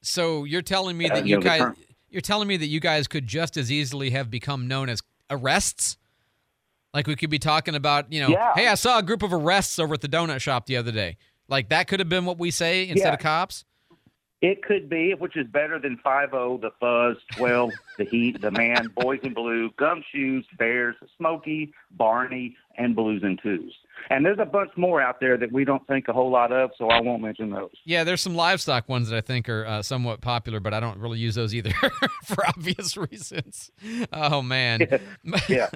[0.00, 1.74] So you're telling me Uh, that you you know, guys
[2.10, 5.96] you're telling me that you guys could just as easily have become known as arrests?
[6.94, 8.52] Like we could be talking about, you know, Yeah.
[8.54, 11.16] hey, I saw a group of arrests over at the donut shop the other day.
[11.48, 13.14] Like that could have been what we say instead Yeah.
[13.14, 13.64] of cops.
[14.42, 18.88] It could be, which is better than 5 the Fuzz, 12, the Heat, the Man,
[18.94, 23.72] Boys in Blue, Gumshoes, Bears, Smokey, Barney, and Blues and Twos.
[24.08, 26.70] And there's a bunch more out there that we don't think a whole lot of,
[26.78, 27.70] so I won't mention those.
[27.84, 30.98] Yeah, there's some livestock ones that I think are uh, somewhat popular, but I don't
[30.98, 31.72] really use those either
[32.24, 33.70] for obvious reasons.
[34.12, 34.86] Oh man,
[35.48, 35.70] yeah.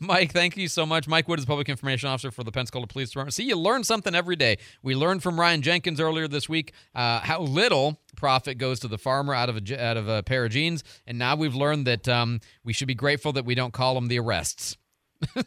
[0.00, 1.06] Mike, thank you so much.
[1.06, 3.34] Mike Wood is Public Information Officer for the Pensacola Police Department.
[3.34, 4.58] See, you learn something every day.
[4.82, 8.98] We learned from Ryan Jenkins earlier this week uh, how little profit goes to the
[8.98, 12.08] farmer out of a out of a pair of jeans, and now we've learned that
[12.08, 14.76] um, we should be grateful that we don't call them the arrests.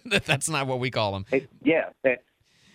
[0.05, 1.25] That that's not what we call them.
[1.29, 2.23] Hey, yeah, that,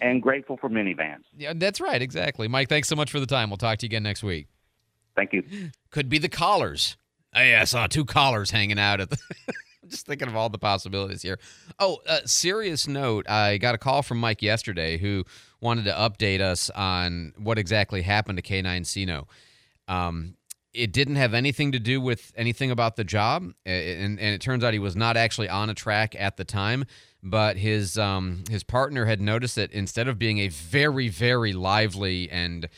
[0.01, 1.25] and grateful for minivans.
[1.37, 2.01] Yeah, that's right.
[2.01, 2.49] Exactly.
[2.49, 3.51] Mike, thanks so much for the time.
[3.51, 4.49] We'll talk to you again next week.
[5.17, 5.45] Thank you.
[5.91, 6.97] Could be the collars.
[7.35, 9.19] Hey, I saw two collars hanging out at the.
[9.89, 11.39] Just thinking of all the possibilities here.
[11.79, 13.29] Oh, uh, serious note.
[13.29, 15.25] I got a call from Mike yesterday who
[15.61, 19.27] wanted to update us on what exactly happened to K9 Cino.
[19.89, 20.37] Um,
[20.73, 24.63] it didn't have anything to do with anything about the job, and, and it turns
[24.63, 26.85] out he was not actually on a track at the time.
[27.23, 32.31] But his um, his partner had noticed that instead of being a very very lively
[32.31, 32.69] and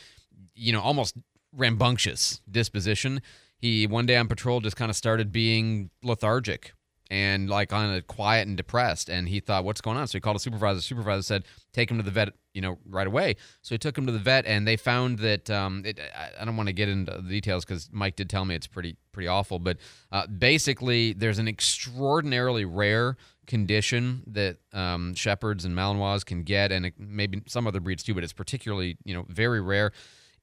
[0.55, 1.17] you know almost
[1.53, 3.23] rambunctious disposition,
[3.57, 6.73] he one day on patrol just kind of started being lethargic
[7.13, 9.11] and like on a quiet and depressed.
[9.11, 10.77] And he thought, "What's going on?" So he called a supervisor.
[10.77, 13.37] The supervisor said, "Take him to the vet." You know, right away.
[13.63, 16.45] So he took him to the vet, and they found that um, it, I- I
[16.45, 19.29] don't want to get into the details because Mike did tell me it's pretty pretty
[19.29, 19.59] awful.
[19.59, 19.77] But
[20.11, 26.87] uh, basically, there's an extraordinarily rare condition that um, shepherds and Malinois can get, and
[26.87, 29.93] it, maybe some other breeds too, but it's particularly you know very rare.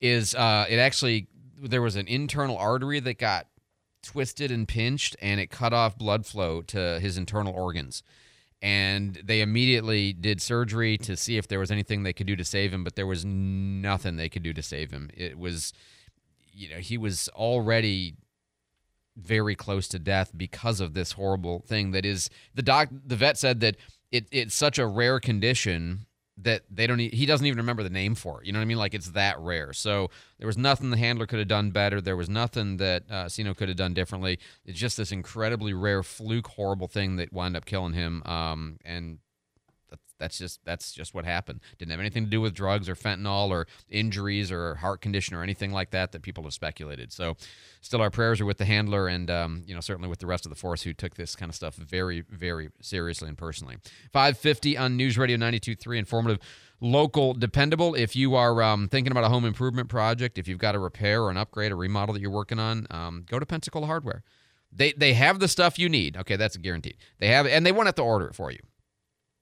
[0.02, 1.28] Is uh, it actually
[1.62, 3.48] there was an internal artery that got
[4.04, 8.04] twisted and pinched, and it cut off blood flow to his internal organs.
[8.62, 12.44] And they immediately did surgery to see if there was anything they could do to
[12.44, 15.10] save him, but there was nothing they could do to save him.
[15.14, 15.72] It was,
[16.52, 18.16] you know, he was already
[19.16, 23.38] very close to death because of this horrible thing that is the doc the vet
[23.38, 23.76] said that
[24.12, 26.06] it it's such a rare condition
[26.42, 28.66] that they don't he doesn't even remember the name for it you know what i
[28.66, 28.78] mean?
[28.78, 29.74] Like it's that rare.
[29.74, 30.10] So
[30.40, 32.02] there was nothing the handler could have done better.
[32.02, 34.40] There was nothing that uh, Cino could have done differently.
[34.66, 39.20] It's just this incredibly rare fluke horrible thing that wound up killing him um, and
[40.20, 41.62] that's, just that's just what happened.
[41.78, 45.42] Didn't have anything to do with drugs or fentanyl or injuries or heart condition or
[45.42, 47.12] anything like that that people have speculated.
[47.12, 47.38] So,
[47.82, 50.46] still, our prayers are with the handler and um, you know certainly with the rest
[50.46, 53.78] of the force who took this kind of stuff very very seriously and personally.
[54.12, 56.40] Five fifty on News Radio 92.3, informative.
[56.82, 57.94] Local, dependable.
[57.94, 61.24] If you are um, thinking about a home improvement project, if you've got a repair
[61.24, 64.24] or an upgrade, a remodel that you're working on, um, go to Pensacola Hardware.
[64.72, 66.16] They they have the stuff you need.
[66.16, 66.98] Okay, that's guaranteed.
[67.20, 68.60] They have, and they won't have to order it for you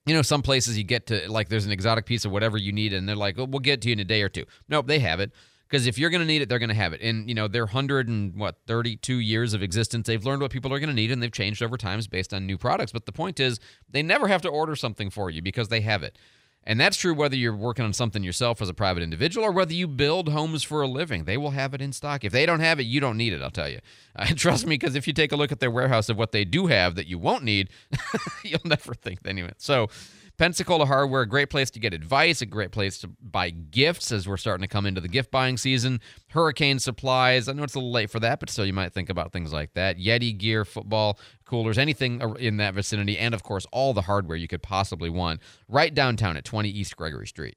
[0.08, 2.72] you know, some places you get to like there's an exotic piece of whatever you
[2.72, 4.44] need, and they're like, oh, we'll get to you in a day or two.
[4.68, 5.32] Nope, they have it
[5.68, 7.00] because if you're going to need it, they're going to have it.
[7.02, 10.72] And you know, their hundred and what 32 years of existence, they've learned what people
[10.72, 12.92] are going to need, and they've changed over times based on new products.
[12.92, 16.02] But the point is, they never have to order something for you because they have
[16.02, 16.18] it.
[16.64, 19.72] And that's true whether you're working on something yourself as a private individual or whether
[19.72, 21.24] you build homes for a living.
[21.24, 22.24] They will have it in stock.
[22.24, 23.80] If they don't have it, you don't need it, I'll tell you.
[24.18, 26.44] Uh, trust me, because if you take a look at their warehouse of what they
[26.44, 27.68] do have that you won't need,
[28.42, 29.52] you'll never think anyway.
[29.58, 29.90] So,
[30.38, 34.28] Pensacola Hardware, a great place to get advice, a great place to buy gifts as
[34.28, 36.00] we're starting to come into the gift buying season.
[36.28, 37.48] Hurricane supplies.
[37.48, 39.52] I know it's a little late for that, but still, you might think about things
[39.52, 39.98] like that.
[39.98, 44.46] Yeti gear, football, coolers, anything in that vicinity, and of course, all the hardware you
[44.46, 47.56] could possibly want right downtown at 20 East Gregory Street.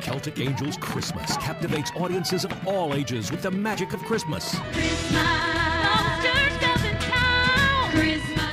[0.00, 4.56] Celtic Angels Christmas captivates audiences of all ages with the magic of Christmas.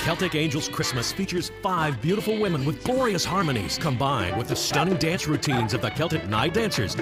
[0.06, 5.26] Celtic Angels Christmas features five beautiful women with glorious harmonies combined with the stunning dance
[5.26, 6.96] routines of the Celtic Night Dancers.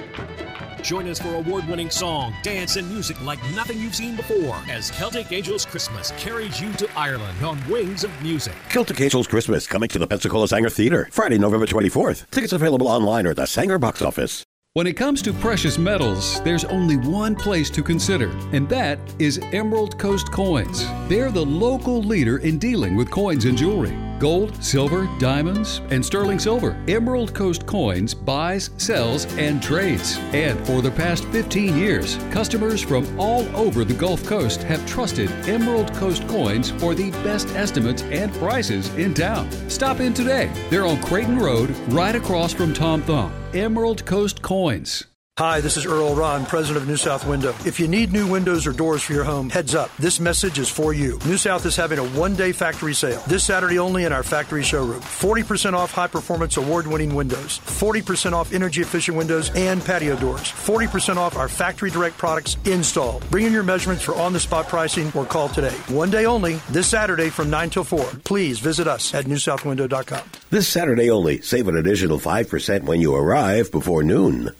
[0.81, 4.89] Join us for award winning song, dance, and music like nothing you've seen before as
[4.89, 8.55] Celtic Angels Christmas carries you to Ireland on Wings of Music.
[8.69, 12.27] Celtic Angels Christmas coming to the Pensacola Sanger Theater Friday, November 24th.
[12.31, 14.43] Tickets available online or at the Sanger box office.
[14.75, 19.39] When it comes to precious metals, there's only one place to consider, and that is
[19.53, 20.85] Emerald Coast Coins.
[21.07, 26.39] They're the local leader in dealing with coins and jewelry gold, silver, diamonds, and sterling
[26.39, 26.77] silver.
[26.89, 30.17] Emerald Coast Coins buys, sells, and trades.
[30.33, 35.31] And for the past 15 years, customers from all over the Gulf Coast have trusted
[35.47, 39.49] Emerald Coast Coins for the best estimates and prices in town.
[39.69, 40.51] Stop in today.
[40.69, 43.44] They're on Creighton Road, right across from Tom Thumb.
[43.55, 45.14] Emerald Coast Coins.
[45.37, 47.53] Hi, this is Earl Ron, president of New South Window.
[47.65, 49.91] If you need new windows or doors for your home, heads up.
[49.97, 51.19] This message is for you.
[51.25, 54.63] New South is having a one day factory sale this Saturday only in our factory
[54.63, 55.01] showroom.
[55.01, 60.39] 40% off high performance award winning windows, 40% off energy efficient windows and patio doors,
[60.39, 63.29] 40% off our factory direct products installed.
[63.29, 65.75] Bring in your measurements for on the spot pricing or call today.
[65.89, 68.05] One day only this Saturday from 9 till 4.
[68.23, 70.29] Please visit us at newsouthwindow.com.
[70.49, 71.41] This Saturday only.
[71.41, 74.53] Save an additional 5% when you arrive before noon.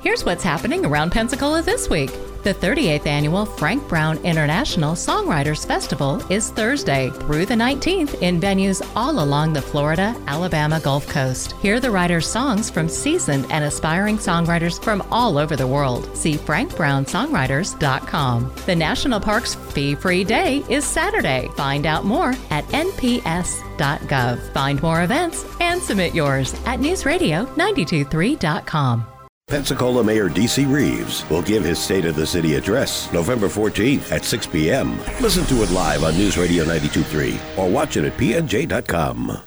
[0.00, 2.12] Here's what's happening around Pensacola this week.
[2.44, 8.80] The 38th annual Frank Brown International Songwriters Festival is Thursday through the 19th in venues
[8.94, 11.54] all along the Florida, Alabama Gulf Coast.
[11.54, 16.16] Hear the writer's songs from seasoned and aspiring songwriters from all over the world.
[16.16, 18.52] See frankbrownsongwriters.com.
[18.66, 21.48] The National Parks fee free day is Saturday.
[21.56, 24.52] Find out more at nps.gov.
[24.52, 29.17] Find more events and submit yours at newsradio923.com.
[29.48, 30.66] Pensacola Mayor D.C.
[30.66, 34.98] Reeves will give his State of the City address November 14th at 6 p.m.
[35.22, 39.40] Listen to it live on News Radio 92.3 or watch it at pnj.com.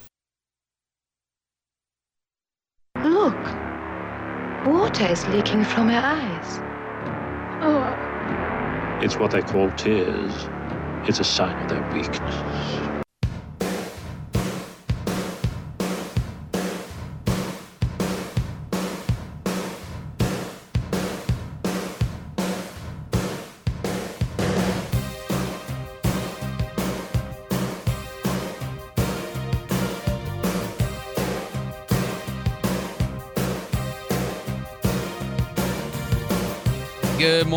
[3.03, 3.35] Look,
[4.75, 6.59] water is leaking from her eyes.
[7.63, 10.33] Oh, It's what they call tears.
[11.07, 12.90] It's a sign of their weakness.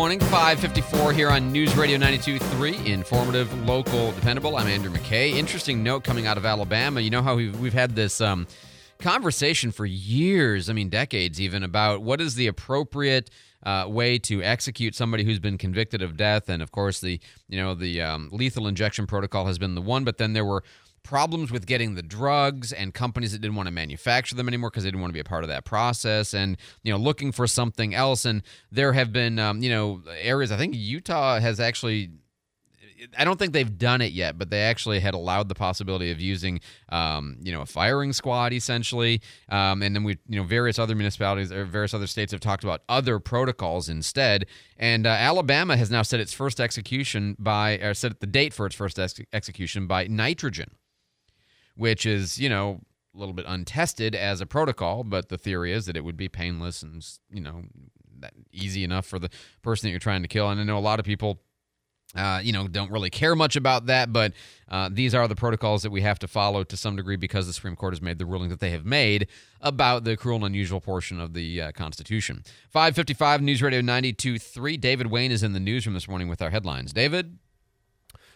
[0.05, 4.55] Morning, 554 here on News Radio 92.3, informative, local, dependable.
[4.55, 5.31] I'm Andrew McKay.
[5.31, 7.01] Interesting note coming out of Alabama.
[7.01, 8.45] You know how we've, we've had this um,
[8.99, 13.31] conversation for years, I mean, decades even, about what is the appropriate
[13.63, 16.49] uh, way to execute somebody who's been convicted of death.
[16.49, 20.03] And of course, the, you know, the um, lethal injection protocol has been the one,
[20.03, 20.63] but then there were
[21.05, 24.83] problems with getting the drugs and companies that didn't want to manufacture them anymore because
[24.83, 27.47] they didn't want to be a part of that process and you know looking for
[27.47, 28.25] something else.
[28.25, 28.41] And
[28.71, 32.09] there have been um, you know areas i think utah has actually
[33.17, 36.19] I don't think they've done it yet, but they actually had allowed the possibility of
[36.19, 40.79] using, um, you know, a firing squad essentially, um, and then we, you know, various
[40.79, 44.45] other municipalities or various other states have talked about other protocols instead.
[44.77, 48.65] And uh, Alabama has now set its first execution by, or set the date for
[48.65, 50.71] its first ex- execution by nitrogen
[51.75, 52.81] which is, you know,
[53.13, 56.27] a little bit untested as a protocol, but the theory is that it would be
[56.27, 57.63] painless and, you know,
[58.51, 59.29] easy enough for the
[59.61, 60.49] person that you're trying to kill.
[60.49, 61.41] And I know a lot of people.
[62.15, 64.31] Uh, you know, don't really care much about that, but
[64.69, 67.51] uh, these are the protocols that we have to follow to some degree because the
[67.51, 69.27] Supreme Court has made the ruling that they have made
[69.59, 72.45] about the cruel and unusual portion of the uh, Constitution.
[72.69, 74.79] 555 News Radio 92.3.
[74.79, 76.93] David Wayne is in the newsroom this morning with our headlines.
[76.93, 77.37] David?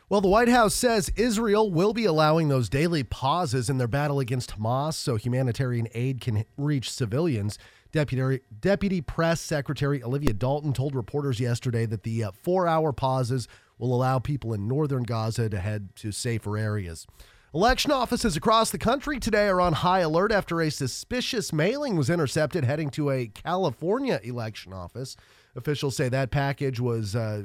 [0.10, 4.20] Well, the White House says Israel will be allowing those daily pauses in their battle
[4.20, 7.60] against Hamas so humanitarian aid can reach civilians.
[7.92, 13.48] Deputy, Deputy Press Secretary Olivia Dalton told reporters yesterday that the uh, four hour pauses
[13.78, 17.06] will allow people in northern Gaza to head to safer areas.
[17.54, 22.10] Election offices across the country today are on high alert after a suspicious mailing was
[22.10, 25.16] intercepted heading to a California election office.
[25.56, 27.44] Officials say that package was uh,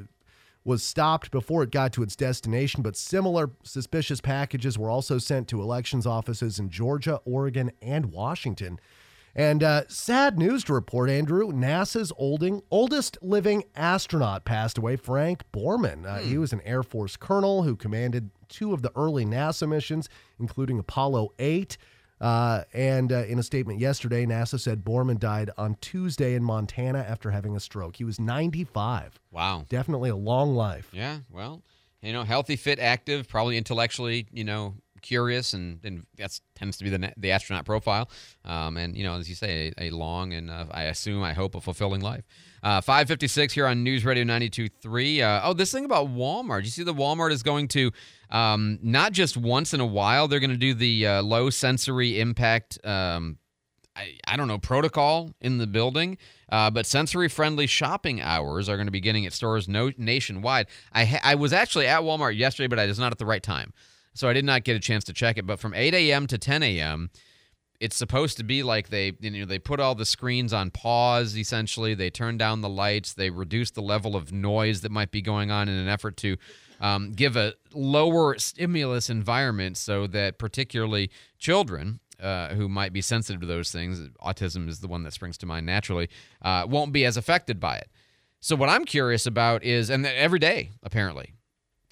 [0.65, 5.47] was stopped before it got to its destination, but similar suspicious packages were also sent
[5.47, 8.79] to elections offices in Georgia, Oregon, and Washington.
[9.37, 11.51] And uh, sad news to report, Andrew.
[11.51, 16.05] NASA's olding, oldest living astronaut passed away, Frank Borman.
[16.05, 20.07] Uh, He was an Air Force colonel who commanded two of the early NASA missions,
[20.39, 21.77] including Apollo 8.
[22.19, 26.99] Uh, and uh, in a statement yesterday, NASA said Borman died on Tuesday in Montana
[26.99, 27.97] after having a stroke.
[27.97, 29.19] He was 95.
[29.31, 29.65] Wow.
[29.67, 30.89] Definitely a long life.
[30.93, 31.61] Yeah, well,
[32.01, 34.75] you know, healthy, fit, active, probably intellectually, you know,
[35.05, 38.09] curious, and, and that tends to be the the astronaut profile.
[38.43, 41.33] Um, and you know, as you say, a, a long and uh, I assume, I
[41.33, 42.25] hope, a fulfilling life.
[42.63, 45.21] Uh, 556 here on News Radio 92.3.
[45.21, 46.63] Uh, oh, this thing about Walmart.
[46.63, 47.91] You see, the Walmart is going to
[48.31, 50.27] um, not just once in a while.
[50.27, 52.83] They're going to do the uh, low sensory impact.
[52.83, 53.37] Um,
[53.95, 56.17] I, I don't know protocol in the building,
[56.51, 60.67] uh, but sensory friendly shopping hours are going to be getting at stores no, nationwide.
[60.91, 63.43] I ha- I was actually at Walmart yesterday, but I was not at the right
[63.43, 63.73] time,
[64.15, 65.45] so I did not get a chance to check it.
[65.45, 66.25] But from 8 a.m.
[66.27, 67.11] to 10 a.m
[67.79, 71.37] it's supposed to be like they you know they put all the screens on pause
[71.37, 75.21] essentially they turn down the lights they reduce the level of noise that might be
[75.21, 76.37] going on in an effort to
[76.81, 83.41] um, give a lower stimulus environment so that particularly children uh, who might be sensitive
[83.41, 86.09] to those things autism is the one that springs to mind naturally
[86.41, 87.89] uh, won't be as affected by it
[88.39, 91.34] so what i'm curious about is and every day apparently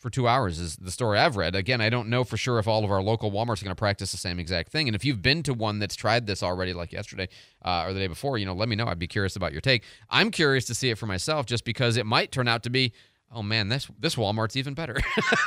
[0.03, 1.55] for two hours is the story I've read.
[1.55, 3.75] Again, I don't know for sure if all of our local Walmarts are going to
[3.75, 4.89] practice the same exact thing.
[4.89, 7.29] And if you've been to one that's tried this already, like yesterday
[7.63, 8.85] uh, or the day before, you know, let me know.
[8.85, 9.85] I'd be curious about your take.
[10.09, 12.91] I'm curious to see it for myself, just because it might turn out to be.
[13.35, 14.95] Oh man, this this Walmart's even better.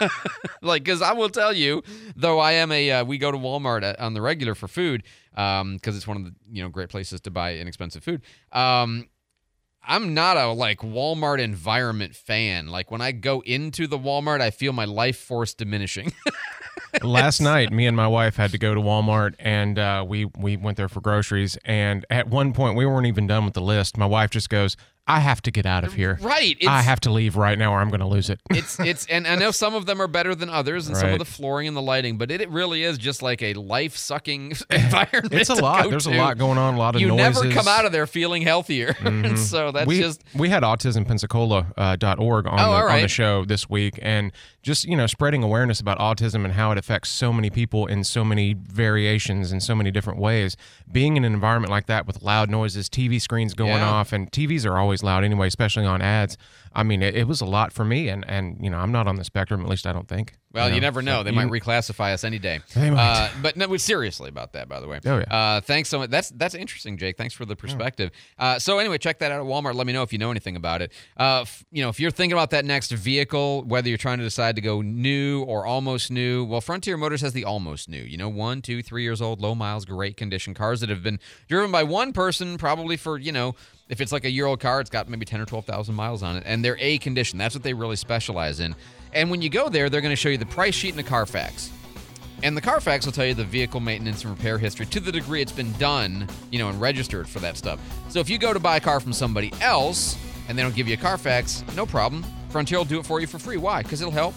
[0.63, 1.85] like, because I will tell you,
[2.17, 5.05] though I am a uh, we go to Walmart uh, on the regular for food,
[5.31, 8.23] because um, it's one of the you know great places to buy inexpensive food.
[8.51, 9.07] Um,
[9.87, 12.68] I'm not a like Walmart environment fan.
[12.68, 16.12] Like when I go into the Walmart, I feel my life force diminishing.
[17.03, 20.57] Last night, me and my wife had to go to Walmart, and uh, we we
[20.57, 21.59] went there for groceries.
[21.64, 23.97] And at one point, we weren't even done with the list.
[23.97, 24.76] My wife just goes,
[25.09, 26.19] I have to get out of here.
[26.21, 26.57] Right.
[26.67, 28.41] I have to leave right now or I'm going to lose it.
[28.51, 31.19] it's it's and I know some of them are better than others and some of
[31.21, 34.55] the flooring and the lighting, but it, it really is just like a life sucking
[34.71, 35.33] environment.
[35.33, 35.91] It's a to lot.
[35.91, 38.43] There's a lot going on, a lot of you never come out of there feeling
[38.43, 38.95] healthier.
[38.95, 39.39] Mhm.
[39.39, 43.03] so that's we, just we had autismpensacola.org uh, dot org on, Oh, the, all on
[43.03, 44.33] the show this week and
[44.63, 48.03] just you know spreading awareness about autism and how it affects so many people in
[48.03, 50.57] so many variations in so many different ways
[50.91, 53.89] being in an environment like that with loud noises tv screens going Yeah.
[53.89, 56.37] off and tvs are always loud anyway especially on ads
[56.75, 59.07] i mean it, it was a lot for me and and you know i'm not
[59.07, 61.19] on the spectrum at least i don't think Well, you, know, never know.
[61.19, 62.61] so They you- might reclassify us any day.
[62.75, 62.99] They might.
[63.03, 65.01] Uh, but no, seriously about that, by the way.
[65.05, 65.25] Oh, yeah.
[65.57, 66.09] Uh, thanks so much.
[66.09, 67.19] That's that's interesting, Jake.
[67.19, 68.11] Thanks for the perspective.
[68.39, 69.75] Uh, so anyway, check that out at Walmart.
[69.75, 70.93] Let me know if you know anything about it.
[71.21, 74.25] Uh, f- you know, if you're thinking about that next vehicle, whether you're trying to
[74.25, 78.01] decide to go new or almost new, well, Frontier Motors has the almost new.
[78.03, 81.21] You know, one, two, three years old, low miles, great condition cars that have been
[81.49, 83.55] driven by one person probably for you know.
[83.89, 86.37] If it's like a year old car, it's got maybe 10 or 12,000 miles on
[86.37, 87.39] it, and they're A condition.
[87.39, 88.74] That's what they really specialize in.
[89.12, 91.05] And when you go there, they're going to show you the price sheet and the
[91.05, 91.70] Carfax.
[92.43, 95.41] And the Carfax will tell you the vehicle maintenance and repair history to the degree
[95.41, 97.80] it's been done, you know, and registered for that stuff.
[98.11, 100.18] So if you go to buy a car from somebody else
[100.49, 102.26] and they don't give you a Carfax, no problem.
[102.51, 103.57] Frontier will do it for you for free.
[103.57, 103.82] Why?
[103.82, 104.34] Because it'll help.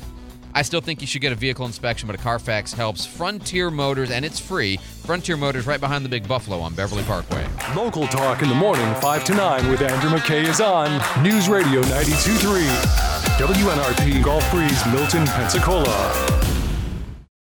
[0.54, 3.06] I still think you should get a vehicle inspection, but a Carfax helps.
[3.06, 4.78] Frontier Motors, and it's free.
[4.78, 7.48] Frontier Motors right behind the Big Buffalo on Beverly Parkway.
[7.76, 10.90] Local talk in the morning, 5 to 9 with Andrew McKay is on
[11.24, 13.10] News Radio 92.3.
[13.38, 16.59] WNRP Gulf Breeze, Milton, Pensacola.